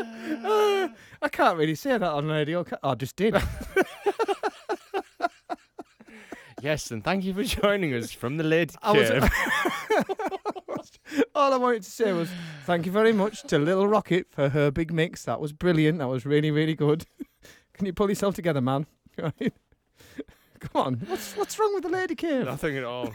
[1.22, 2.64] I can't really say that on radio.
[2.82, 3.36] I just did.
[6.62, 8.72] Yes, and thank you for joining us from the lid.
[8.82, 9.10] I was-
[11.34, 12.30] All I wanted to say was
[12.64, 15.24] thank you very much to Little Rockit for her big mix.
[15.24, 15.98] That was brilliant.
[15.98, 17.04] That was really, really good.
[17.74, 18.86] Can you pull yourself together, man?
[19.18, 19.52] Right.
[20.60, 20.94] Come on.
[21.06, 22.46] What's what's wrong with the lady cave?
[22.46, 23.12] Nothing at all.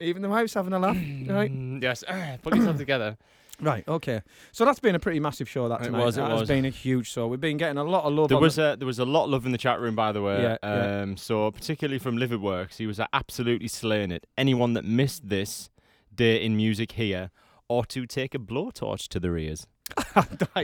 [0.00, 0.96] Even the wife's having a laugh.
[0.96, 1.52] Right.
[1.52, 2.02] Mm, yes,
[2.42, 3.16] put yourself together.
[3.60, 3.86] Right.
[3.88, 4.20] Okay.
[4.52, 5.68] So that's been a pretty massive show.
[5.68, 6.04] That It tonight.
[6.04, 6.40] was, it That was.
[6.40, 7.26] has been a huge show.
[7.26, 8.28] We've been getting a lot of love.
[8.28, 10.12] There was the- a there was a lot of love in the chat room, by
[10.12, 10.42] the way.
[10.42, 11.00] Yeah, yeah.
[11.02, 14.26] um, So particularly from Liverworks, he was absolutely slaying it.
[14.36, 15.70] Anyone that missed this
[16.14, 17.30] day in music here
[17.68, 19.66] ought to take a blowtorch to their ears.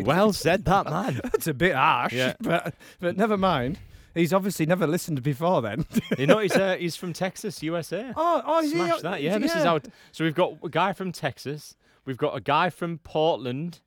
[0.04, 1.20] well said, that man.
[1.22, 2.12] That's a bit harsh.
[2.12, 2.34] Yeah.
[2.40, 3.78] But but never mind.
[4.14, 5.86] He's obviously never listened before then.
[6.18, 8.12] you know, he's uh, he's from Texas, USA.
[8.14, 8.76] Oh, oh, is he?
[8.76, 9.22] Smash that!
[9.22, 9.70] Yeah, this is Yeah.
[9.72, 9.86] out.
[10.12, 11.76] So we've got a guy from Texas.
[12.04, 13.80] We've got a guy from Portland.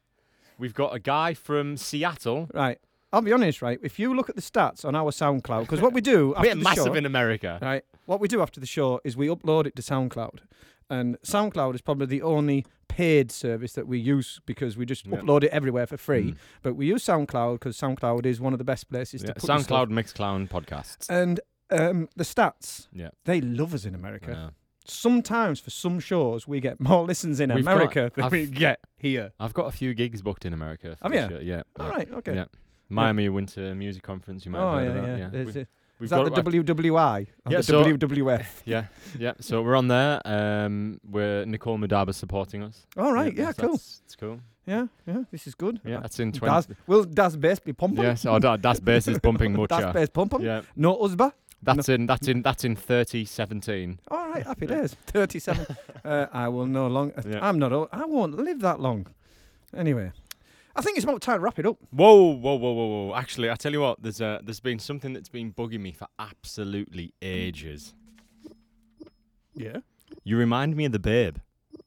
[0.58, 2.50] We've got a guy from Seattle.
[2.54, 2.80] Right.
[3.12, 3.80] I'll be honest, right?
[3.82, 6.56] If you look at the stats on our SoundCloud, because what we do after We're
[6.56, 7.60] the massive show, in America.
[7.62, 7.84] right?
[8.06, 10.40] What we do after the show is we upload it to SoundCloud,
[10.90, 15.18] and SoundCloud is probably the only paid service that we use because we just Yeah.
[15.18, 16.32] upload it everywhere for free.
[16.32, 16.36] Mm.
[16.62, 19.50] But we use SoundCloud because SoundCloud is one of the best places Yeah, to put.
[19.50, 21.10] SoundCloud, Mixcloud, podcasts.
[21.10, 21.40] And
[21.72, 23.10] um, the stats, Yeah.
[23.26, 24.54] they love us in America.
[24.88, 28.46] Sometimes for some shows we get more listens in We've got- America than I've- we
[28.48, 29.32] get here.
[29.40, 30.96] I've got a few gigs booked in America.
[30.98, 31.38] for Have this you?
[31.38, 31.84] year, Yeah.
[31.84, 32.36] All yeah, right, okay.
[32.36, 32.46] Yeah.
[32.90, 34.46] Miami Winter Music Conference.
[34.46, 35.24] You might Oh have yeah, heard of yeah.
[35.26, 35.32] that.
[35.32, 35.68] There's We've- a-
[36.00, 37.28] we've is that got- the WWI?
[37.46, 38.46] Or Yeah, the so- WWF.
[38.66, 38.86] Yeah,
[39.18, 39.34] yeah.
[39.40, 40.22] So we're on there.
[40.26, 42.86] Um, where Nicole Moudaber's supporting us.
[42.98, 43.72] All right, yeah, that's- cool.
[43.72, 44.40] That's, it's cool.
[44.68, 45.24] Yeah, yeah.
[45.32, 45.80] This is good.
[45.86, 48.04] Yeah, that's in Das, will Das Bass be pumping?
[48.04, 49.70] Yes, oh, that, that's bass is pumping much.
[49.76, 49.92] Das yeah.
[49.92, 50.42] Bass pumping?
[50.42, 51.34] Yeah, No Usba?
[51.66, 54.00] That's in that's in that's in thirty seventeen.
[54.10, 54.96] All right, happy days.
[55.08, 55.66] 37.
[56.06, 57.22] uh, I will no longer.
[57.28, 57.40] Yeah.
[57.42, 57.90] I'm not old.
[57.92, 59.08] I won't live that long.
[59.76, 60.12] Anyway,
[60.76, 61.78] I think it's about time to wrap it up.
[61.92, 63.16] Whoa, whoa, whoa, whoa, whoa!
[63.16, 66.08] Actually, I tell you what, there's uh, there's been something that's been bugging me for
[66.20, 67.94] absolutely ages.
[69.56, 69.78] Yeah.
[70.24, 71.38] You remind me of the Babe.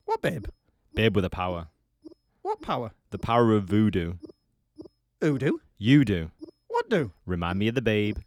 [0.05, 0.47] What, babe?
[0.95, 1.69] Babe with a power.
[2.43, 2.93] What power?
[3.11, 4.15] The power of voodoo.
[5.21, 5.61] Who do?
[5.77, 6.31] You do.
[6.69, 7.13] What do?
[7.27, 8.19] Remind me of the Babe.